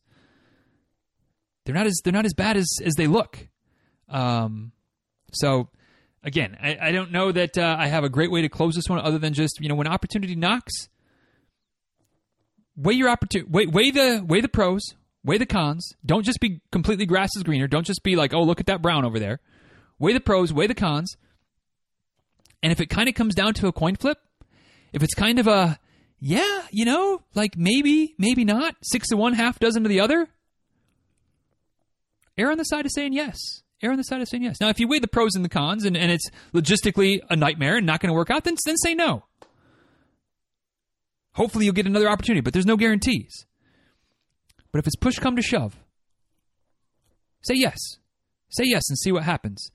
they're 1.65 1.73
not 1.73 1.87
as 1.87 1.99
they're 2.03 2.13
not 2.13 2.25
as 2.25 2.33
bad 2.33 2.57
as 2.57 2.67
as 2.83 2.93
they 2.95 3.07
look. 3.07 3.47
Um, 4.09 4.71
so 5.33 5.69
again, 6.23 6.57
I, 6.61 6.77
I 6.79 6.91
don't 6.91 7.11
know 7.11 7.31
that 7.31 7.57
uh, 7.57 7.75
I 7.79 7.87
have 7.87 8.03
a 8.03 8.09
great 8.09 8.31
way 8.31 8.41
to 8.41 8.49
close 8.49 8.75
this 8.75 8.87
one 8.87 8.99
other 8.99 9.17
than 9.17 9.33
just 9.33 9.59
you 9.59 9.67
know 9.69 9.75
when 9.75 9.87
opportunity 9.87 10.35
knocks, 10.35 10.89
weigh 12.75 12.93
your 12.95 13.09
opportunity, 13.09 13.49
weigh, 13.49 13.65
weigh 13.65 13.91
the 13.91 14.23
weigh 14.27 14.41
the 14.41 14.49
pros, 14.49 14.93
weigh 15.23 15.37
the 15.37 15.45
cons. 15.45 15.93
Don't 16.05 16.25
just 16.25 16.39
be 16.39 16.61
completely 16.71 17.05
grass 17.05 17.31
is 17.35 17.43
greener. 17.43 17.67
Don't 17.67 17.87
just 17.87 18.03
be 18.03 18.15
like, 18.15 18.33
oh 18.33 18.43
look 18.43 18.59
at 18.59 18.67
that 18.67 18.81
brown 18.81 19.05
over 19.05 19.19
there. 19.19 19.39
Weigh 19.99 20.13
the 20.13 20.19
pros, 20.19 20.53
weigh 20.53 20.67
the 20.67 20.75
cons, 20.75 21.15
and 22.61 22.71
if 22.71 22.79
it 22.79 22.89
kind 22.89 23.09
of 23.09 23.15
comes 23.15 23.33
down 23.33 23.53
to 23.55 23.67
a 23.67 23.71
coin 23.71 23.95
flip, 23.95 24.19
if 24.95 25.03
it's 25.03 25.13
kind 25.13 25.37
of 25.39 25.47
a 25.47 25.77
yeah, 26.19 26.61
you 26.71 26.85
know, 26.85 27.21
like 27.35 27.57
maybe, 27.57 28.15
maybe 28.17 28.45
not, 28.45 28.75
six 28.81 29.09
to 29.09 29.17
one, 29.17 29.33
half 29.33 29.59
dozen 29.59 29.83
to 29.83 29.89
the 29.89 29.99
other, 29.99 30.27
err 32.37 32.49
on 32.49 32.57
the 32.57 32.63
side 32.63 32.85
of 32.85 32.91
saying 32.91 33.13
yes. 33.13 33.37
Err 33.83 33.91
on 33.91 33.97
the 33.97 34.03
side 34.03 34.21
of 34.21 34.29
saying 34.29 34.43
yes. 34.43 34.59
Now, 34.61 34.69
if 34.69 34.79
you 34.79 34.87
weigh 34.87 34.99
the 34.99 35.07
pros 35.07 35.35
and 35.35 35.43
the 35.43 35.49
cons 35.49 35.83
and, 35.83 35.97
and 35.97 36.11
it's 36.11 36.29
logistically 36.53 37.19
a 37.29 37.35
nightmare 37.35 37.75
and 37.75 37.85
not 37.85 37.99
going 37.99 38.09
to 38.09 38.15
work 38.15 38.31
out, 38.31 38.45
then, 38.45 38.55
then 38.65 38.77
say 38.77 38.95
no. 38.95 39.25
Hopefully, 41.33 41.65
you'll 41.65 41.73
get 41.73 41.85
another 41.85 42.09
opportunity, 42.09 42.41
but 42.41 42.53
there's 42.53 42.65
no 42.65 42.77
guarantees. 42.77 43.45
But 44.71 44.79
if 44.79 44.87
it's 44.87 44.95
push 44.95 45.19
come 45.19 45.35
to 45.35 45.41
shove, 45.41 45.77
say 47.43 47.55
yes. 47.55 47.77
Say 48.49 48.63
yes 48.65 48.83
and 48.89 48.97
see 48.97 49.11
what 49.11 49.23
happens. 49.23 49.69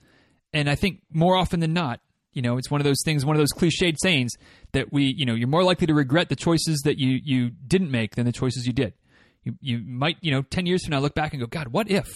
And 0.54 0.70
I 0.70 0.74
think 0.74 1.02
more 1.12 1.37
often 1.37 1.61
than 1.61 1.74
not, 1.74 2.00
you 2.32 2.42
know, 2.42 2.58
it's 2.58 2.70
one 2.70 2.80
of 2.80 2.84
those 2.84 3.02
things, 3.04 3.24
one 3.24 3.36
of 3.36 3.40
those 3.40 3.52
cliched 3.52 3.96
sayings 4.00 4.32
that 4.72 4.92
we, 4.92 5.14
you 5.16 5.26
know, 5.26 5.34
you're 5.34 5.48
more 5.48 5.64
likely 5.64 5.86
to 5.86 5.94
regret 5.94 6.28
the 6.28 6.36
choices 6.36 6.80
that 6.84 6.98
you 6.98 7.18
you 7.22 7.50
didn't 7.66 7.90
make 7.90 8.14
than 8.14 8.26
the 8.26 8.32
choices 8.32 8.66
you 8.66 8.72
did. 8.72 8.94
You 9.42 9.54
you 9.60 9.78
might, 9.78 10.16
you 10.20 10.30
know, 10.30 10.42
10 10.42 10.66
years 10.66 10.84
from 10.84 10.92
now 10.92 11.00
look 11.00 11.14
back 11.14 11.32
and 11.32 11.40
go, 11.40 11.46
God, 11.46 11.68
what 11.68 11.90
if? 11.90 12.06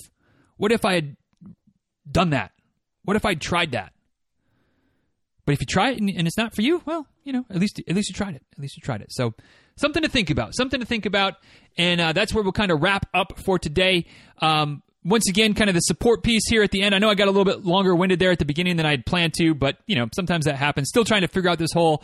What 0.56 0.72
if 0.72 0.84
I 0.84 0.94
had 0.94 1.16
done 2.10 2.30
that? 2.30 2.52
What 3.04 3.16
if 3.16 3.24
I'd 3.24 3.40
tried 3.40 3.72
that? 3.72 3.92
But 5.46 5.52
if 5.52 5.60
you 5.60 5.66
try 5.66 5.90
it 5.90 6.00
and, 6.00 6.08
and, 6.08 6.26
it's 6.26 6.38
not 6.38 6.54
for 6.54 6.62
you, 6.62 6.80
well, 6.86 7.06
you 7.22 7.32
know, 7.32 7.44
at 7.50 7.56
least 7.56 7.80
at 7.86 7.94
least 7.94 8.08
you 8.08 8.14
tried 8.14 8.34
it. 8.34 8.42
At 8.52 8.58
least 8.58 8.76
you 8.76 8.80
tried 8.80 9.02
it. 9.02 9.12
So 9.12 9.34
something 9.76 10.02
to 10.02 10.08
think 10.08 10.30
about. 10.30 10.54
Something 10.54 10.80
to 10.80 10.86
think 10.86 11.06
about. 11.06 11.34
And 11.76 12.00
uh, 12.00 12.12
that's 12.12 12.32
where 12.32 12.42
we'll 12.42 12.52
kind 12.52 12.70
of 12.70 12.82
wrap 12.82 13.06
up 13.12 13.38
for 13.44 13.58
today. 13.58 14.06
Um, 14.40 14.82
once 15.04 15.28
again, 15.28 15.54
kind 15.54 15.68
of 15.68 15.74
the 15.74 15.80
support 15.80 16.22
piece 16.22 16.48
here 16.48 16.62
at 16.62 16.70
the 16.70 16.82
end. 16.82 16.94
I 16.94 16.98
know 16.98 17.10
I 17.10 17.14
got 17.14 17.28
a 17.28 17.30
little 17.30 17.44
bit 17.44 17.64
longer 17.64 17.94
winded 17.94 18.18
there 18.18 18.30
at 18.30 18.38
the 18.38 18.44
beginning 18.44 18.76
than 18.76 18.86
I'd 18.86 19.04
planned 19.04 19.34
to, 19.34 19.54
but 19.54 19.76
you 19.86 19.96
know, 19.96 20.08
sometimes 20.14 20.46
that 20.46 20.56
happens. 20.56 20.88
Still 20.88 21.04
trying 21.04 21.22
to 21.22 21.28
figure 21.28 21.50
out 21.50 21.58
this 21.58 21.72
whole 21.72 22.02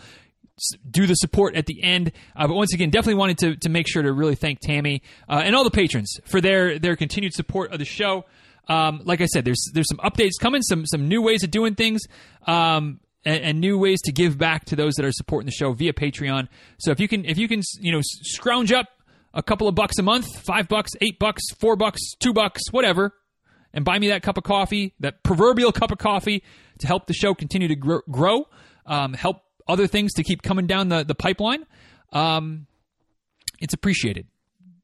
do 0.91 1.07
the 1.07 1.15
support 1.15 1.55
at 1.57 1.67
the 1.67 1.83
end. 1.83 2.13
Uh, 2.37 2.47
but 2.47 2.55
once 2.55 2.75
again, 2.75 2.91
definitely 2.91 3.15
wanted 3.15 3.39
to, 3.39 3.57
to 3.57 3.69
make 3.69 3.89
sure 3.89 4.03
to 4.03 4.13
really 4.13 4.35
thank 4.35 4.61
Tammy 4.61 5.03
uh, 5.29 5.41
and 5.45 5.57
all 5.57 5.65
the 5.65 5.71
patrons 5.71 6.21
for 6.27 6.41
their 6.41 6.79
their 6.79 6.97
continued 6.97 7.33
support 7.33 7.73
of 7.73 7.79
the 7.79 7.85
show. 7.85 8.27
Um, 8.69 9.01
like 9.05 9.21
I 9.21 9.27
said, 9.27 9.45
there's 9.45 9.71
there's 9.73 9.89
some 9.89 9.99
updates 9.99 10.33
coming, 10.41 10.63
some 10.63 10.87
some 10.87 11.09
new 11.09 11.23
ways 11.23 11.43
of 11.43 11.51
doing 11.51 11.75
things. 11.75 12.03
Um, 12.47 13.01
and, 13.23 13.45
and, 13.45 13.61
new 13.61 13.77
ways 13.77 14.01
to 14.05 14.13
give 14.13 14.39
back 14.39 14.65
to 14.65 14.77
those 14.77 14.95
that 14.95 15.05
are 15.05 15.13
supporting 15.13 15.45
the 15.45 15.53
show 15.53 15.75
via 15.75 15.93
Patreon. 15.93 16.49
So 16.79 16.91
if 16.91 16.99
you 17.01 17.07
can, 17.07 17.27
if 17.27 17.37
you 17.37 17.49
can, 17.49 17.61
you 17.79 17.93
know, 17.93 18.01
scrounge 18.03 18.73
up 18.73 18.89
a 19.33 19.43
couple 19.43 19.69
of 19.69 19.75
bucks 19.75 19.99
a 19.99 20.03
month, 20.03 20.27
five 20.45 20.69
bucks, 20.69 20.93
eight 21.01 21.19
bucks, 21.19 21.43
four 21.59 21.77
bucks, 21.77 22.01
two 22.19 22.33
bucks, 22.33 22.63
whatever, 22.71 23.15
and 23.73 23.85
buy 23.85 23.99
me 23.99 24.09
that 24.09 24.23
cup 24.23 24.37
of 24.37 24.45
coffee, 24.45 24.95
that 25.01 25.23
proverbial 25.23 25.73
cup 25.73 25.93
of 25.93 25.99
coffee, 25.99 26.43
to 26.79 26.87
help 26.87 27.07
the 27.07 27.15
show 27.15 27.35
continue 27.35 27.69
to 27.69 27.77
grow, 27.77 28.01
grow 28.11 28.47
um, 28.87 29.15
help 29.15 29.43
other 29.69 29.87
things 29.87 30.13
to 30.15 30.23
keep 30.23 30.43
coming 30.43 30.67
down 30.67 30.89
the, 30.89 31.05
the 31.05 31.15
pipeline, 31.15 31.65
um, 32.13 32.67
it's 33.61 33.75
appreciated. 33.75 34.27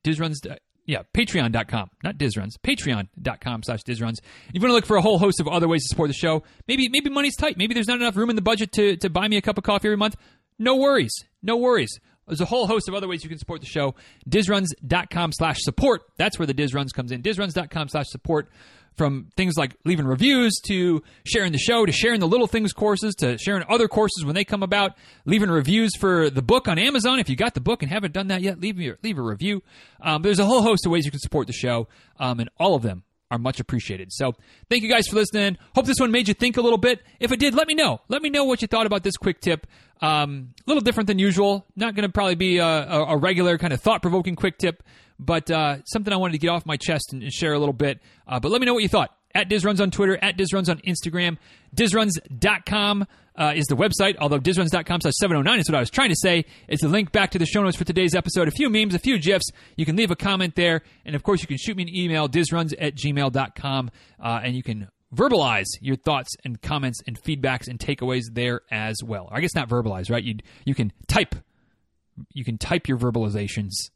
Dizruns, 0.05 0.49
uh, 0.49 0.57
yeah, 0.85 1.03
patreon.com, 1.13 1.91
not 2.05 2.17
Dizruns, 2.17 2.53
patreon.com 2.63 3.63
slash 3.65 3.83
Dizruns. 3.83 4.19
If 4.49 4.55
you 4.55 4.61
want 4.61 4.71
to 4.71 4.75
look 4.75 4.87
for 4.87 4.97
a 4.97 5.03
whole 5.03 5.19
host 5.19 5.41
of 5.41 5.49
other 5.49 5.67
ways 5.67 5.83
to 5.83 5.89
support 5.89 6.09
the 6.09 6.15
show, 6.15 6.45
maybe 6.69 6.89
maybe 6.89 7.11
money's 7.11 7.35
tight. 7.35 7.57
Maybe 7.57 7.75
there's 7.75 7.89
not 7.89 8.01
enough 8.01 8.17
room 8.17 8.31
in 8.31 8.37
the 8.37 8.43
budget 8.43 8.71
to, 8.73 8.97
to 8.99 9.11
buy 9.11 9.27
me 9.27 9.37
a 9.37 9.43
cup 9.43 9.59
of 9.59 9.65
coffee 9.65 9.89
every 9.89 9.97
month. 9.97 10.15
No 10.59 10.77
worries. 10.77 11.13
No 11.43 11.57
worries. 11.57 11.99
There's 12.27 12.41
a 12.41 12.47
whole 12.47 12.67
host 12.67 12.89
of 12.89 12.95
other 12.95 13.09
ways 13.09 13.23
you 13.23 13.31
can 13.31 13.39
support 13.39 13.61
the 13.61 13.67
show. 13.67 13.95
Dizruns.com 14.29 15.33
slash 15.33 15.59
support. 15.61 16.03
That's 16.17 16.39
where 16.39 16.47
the 16.47 16.55
Dizruns 16.55 16.93
comes 16.93 17.13
in. 17.13 17.23
Dizruns.com 17.23 17.89
slash 17.89 18.07
support. 18.09 18.49
From 18.97 19.29
things 19.37 19.59
like 19.59 19.77
leaving 19.85 20.07
reviews 20.07 20.59
to 20.69 21.03
sharing 21.27 21.53
the 21.53 21.59
show 21.59 21.85
to 21.85 21.93
sharing 21.93 22.19
the 22.19 22.27
Little 22.27 22.47
Things 22.47 22.73
courses 22.73 23.15
to 23.17 23.37
sharing 23.37 23.63
other 23.69 23.89
courses 23.89 24.25
when 24.25 24.35
they 24.35 24.43
come 24.43 24.63
about, 24.63 24.93
leaving 25.27 25.51
reviews 25.51 25.95
for 25.97 26.31
the 26.31 26.41
book 26.41 26.67
on 26.67 26.79
Amazon. 26.79 27.19
If 27.19 27.29
you 27.29 27.37
got 27.37 27.53
the 27.53 27.61
book 27.61 27.83
and 27.83 27.93
haven't 27.93 28.15
done 28.15 28.29
that 28.29 28.41
yet, 28.41 28.59
leave 28.59 28.79
me 28.79 28.91
leave 29.03 29.19
a 29.19 29.23
review. 29.23 29.63
Um, 30.01 30.23
there's 30.23 30.39
a 30.39 30.47
whole 30.47 30.63
host 30.63 30.87
of 30.87 30.93
ways 30.93 31.05
you 31.05 31.11
can 31.11 31.21
support 31.21 31.47
the 31.47 31.53
show, 31.53 31.89
um, 32.19 32.41
and 32.41 32.49
all 32.59 32.75
of 32.75 32.81
them 32.81 33.05
are 33.31 33.39
much 33.39 33.61
appreciated. 33.61 34.13
So 34.13 34.35
thank 34.69 34.83
you 34.83 34.91
guys 34.91 35.07
for 35.09 35.17
listening. 35.17 35.59
Hope 35.75 35.87
this 35.87 35.99
one 35.99 36.11
made 36.11 36.29
you 36.29 36.35
think 36.35 36.57
a 36.57 36.61
little 36.61 36.79
bit. 36.79 37.01
If 37.21 37.33
it 37.33 37.41
did, 37.41 37.55
let 37.55 37.67
me 37.67 37.75
know. 37.75 38.01
Let 38.09 38.23
me 38.23 38.31
know 38.31 38.45
what 38.45 38.63
you 38.63 38.69
thought 38.69 38.87
about 38.87 39.03
this 39.03 39.17
quick 39.17 39.41
tip. 39.41 39.67
Um, 40.01 40.55
a 40.67 40.71
little 40.71 40.83
different 40.83 41.07
than 41.07 41.19
usual. 41.19 41.67
Not 41.75 41.95
going 41.95 42.07
to 42.07 42.13
probably 42.13 42.35
be 42.35 42.59
a, 42.59 42.67
a, 42.67 43.05
a, 43.15 43.17
regular 43.17 43.57
kind 43.57 43.73
of 43.73 43.81
thought 43.81 44.03
provoking 44.03 44.37
quick 44.37 44.59
tip, 44.59 44.83
but 45.19 45.51
uh, 45.51 45.79
something 45.85 46.13
I 46.13 46.17
wanted 46.17 46.33
to 46.33 46.39
get 46.39 46.49
off 46.49 46.67
my 46.67 46.77
chest 46.77 47.15
and, 47.15 47.23
and 47.23 47.33
share 47.33 47.55
a 47.55 47.59
little 47.59 47.73
bit. 47.73 48.01
Uh, 48.29 48.39
but 48.39 48.53
let 48.53 48.61
me 48.61 48.67
know 48.67 48.75
what 48.75 48.83
you 48.83 48.91
thought. 48.91 49.17
At 49.35 49.49
DizRuns 49.49 49.81
on 49.81 49.91
Twitter, 49.91 50.19
at 50.23 50.37
DizRuns 50.37 50.69
on 50.69 50.79
Instagram, 50.81 51.39
DizRuns.com. 51.75 53.07
Uh, 53.37 53.53
is 53.55 53.67
the 53.67 53.77
website, 53.77 54.17
although 54.19 54.39
dizruns.com 54.39 55.01
slash 55.03 55.13
709 55.21 55.61
is 55.61 55.69
what 55.69 55.77
I 55.77 55.81
was 55.81 55.91
trying 55.91 56.09
to 56.09 56.17
say. 56.17 56.47
It's 56.69 56.83
a 56.83 56.89
link 56.89 57.13
back 57.13 57.33
to 57.33 57.39
the 57.39 57.45
show 57.45 57.63
notes 57.63 57.77
for 57.77 57.85
today's 57.85 58.15
episode. 58.15 58.49
A 58.49 58.51
few 58.51 58.71
memes, 58.71 58.95
a 58.95 58.99
few 58.99 59.19
GIFs. 59.19 59.51
You 59.77 59.85
can 59.85 59.95
leave 59.95 60.11
a 60.11 60.17
comment 60.17 60.55
there. 60.55 60.83
And 61.05 61.15
of 61.15 61.23
course, 61.23 61.43
you 61.43 61.47
can 61.47 61.59
shoot 61.59 61.77
me 61.77 61.83
an 61.83 61.95
email, 61.95 62.29
dizruns 62.29 62.73
at 62.79 62.95
gmail.com, 62.95 63.91
uh, 64.23 64.41
and 64.43 64.57
you 64.57 64.63
can 64.63 64.89
verbalize 65.15 65.67
your 65.81 65.97
thoughts 65.97 66.35
and 66.45 66.61
comments 66.61 67.01
and 67.07 67.21
feedbacks 67.21 67.69
and 67.69 67.79
takeaways 67.79 68.25
there 68.33 68.63
as 68.71 68.97
well. 69.05 69.29
I 69.31 69.41
guess 69.41 69.55
not 69.55 69.69
verbalize, 69.69 70.11
right? 70.11 70.23
You 70.23 70.37
you 70.65 70.75
can 70.75 70.93
type 71.07 71.35
you 72.33 72.45
can 72.45 72.59
type 72.59 72.89
your 72.89 72.99
verbalizations 72.99 73.91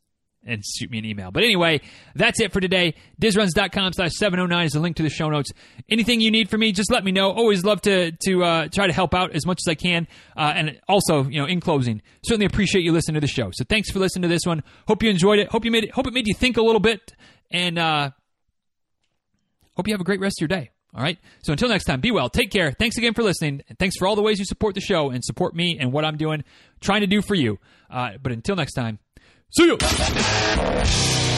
and 0.44 0.64
shoot 0.64 0.90
me 0.90 0.98
an 0.98 1.04
email. 1.04 1.30
But 1.30 1.42
anyway, 1.42 1.80
that's 2.14 2.40
it 2.40 2.52
for 2.52 2.60
today. 2.60 2.94
Dizruns.com 3.20 3.92
slash 3.92 4.12
709 4.12 4.66
is 4.66 4.72
the 4.72 4.80
link 4.80 4.96
to 4.96 5.02
the 5.02 5.10
show 5.10 5.28
notes. 5.28 5.50
Anything 5.88 6.20
you 6.20 6.30
need 6.30 6.48
from 6.48 6.60
me, 6.60 6.72
just 6.72 6.90
let 6.90 7.04
me 7.04 7.12
know. 7.12 7.30
Always 7.30 7.64
love 7.64 7.82
to 7.82 8.12
to 8.12 8.44
uh, 8.44 8.68
try 8.68 8.86
to 8.86 8.92
help 8.92 9.14
out 9.14 9.32
as 9.34 9.46
much 9.46 9.60
as 9.66 9.70
I 9.70 9.74
can. 9.74 10.06
Uh, 10.36 10.52
and 10.54 10.80
also, 10.88 11.24
you 11.24 11.40
know, 11.40 11.46
in 11.46 11.60
closing, 11.60 12.02
certainly 12.24 12.46
appreciate 12.46 12.82
you 12.82 12.92
listening 12.92 13.14
to 13.14 13.20
the 13.20 13.26
show. 13.26 13.50
So 13.52 13.64
thanks 13.64 13.90
for 13.90 13.98
listening 13.98 14.22
to 14.22 14.28
this 14.28 14.42
one. 14.44 14.62
Hope 14.88 15.02
you 15.02 15.10
enjoyed 15.10 15.38
it. 15.38 15.48
Hope 15.48 15.64
you 15.64 15.70
made 15.70 15.84
it. 15.84 15.92
Hope 15.92 16.06
it 16.06 16.14
made 16.14 16.26
you 16.26 16.34
think 16.34 16.56
a 16.56 16.62
little 16.62 16.80
bit. 16.80 17.12
And 17.50 17.78
uh, 17.78 18.10
hope 19.76 19.88
you 19.88 19.94
have 19.94 20.00
a 20.00 20.04
great 20.04 20.20
rest 20.20 20.40
of 20.40 20.48
your 20.48 20.60
day. 20.60 20.70
All 20.94 21.02
right. 21.02 21.18
So 21.42 21.52
until 21.52 21.68
next 21.68 21.84
time, 21.84 22.00
be 22.00 22.10
well. 22.10 22.28
Take 22.28 22.50
care. 22.50 22.72
Thanks 22.72 22.96
again 22.98 23.14
for 23.14 23.22
listening. 23.22 23.62
And 23.68 23.78
thanks 23.78 23.96
for 23.96 24.08
all 24.08 24.16
the 24.16 24.22
ways 24.22 24.38
you 24.38 24.44
support 24.44 24.74
the 24.74 24.80
show 24.80 25.10
and 25.10 25.24
support 25.24 25.54
me 25.54 25.78
and 25.78 25.92
what 25.92 26.04
I'm 26.04 26.16
doing, 26.16 26.42
trying 26.80 27.02
to 27.02 27.06
do 27.06 27.22
for 27.22 27.36
you. 27.36 27.58
Uh, 27.88 28.12
but 28.20 28.32
until 28.32 28.56
next 28.56 28.72
time, 28.72 28.98
see 29.50 29.64
you. 29.64 31.29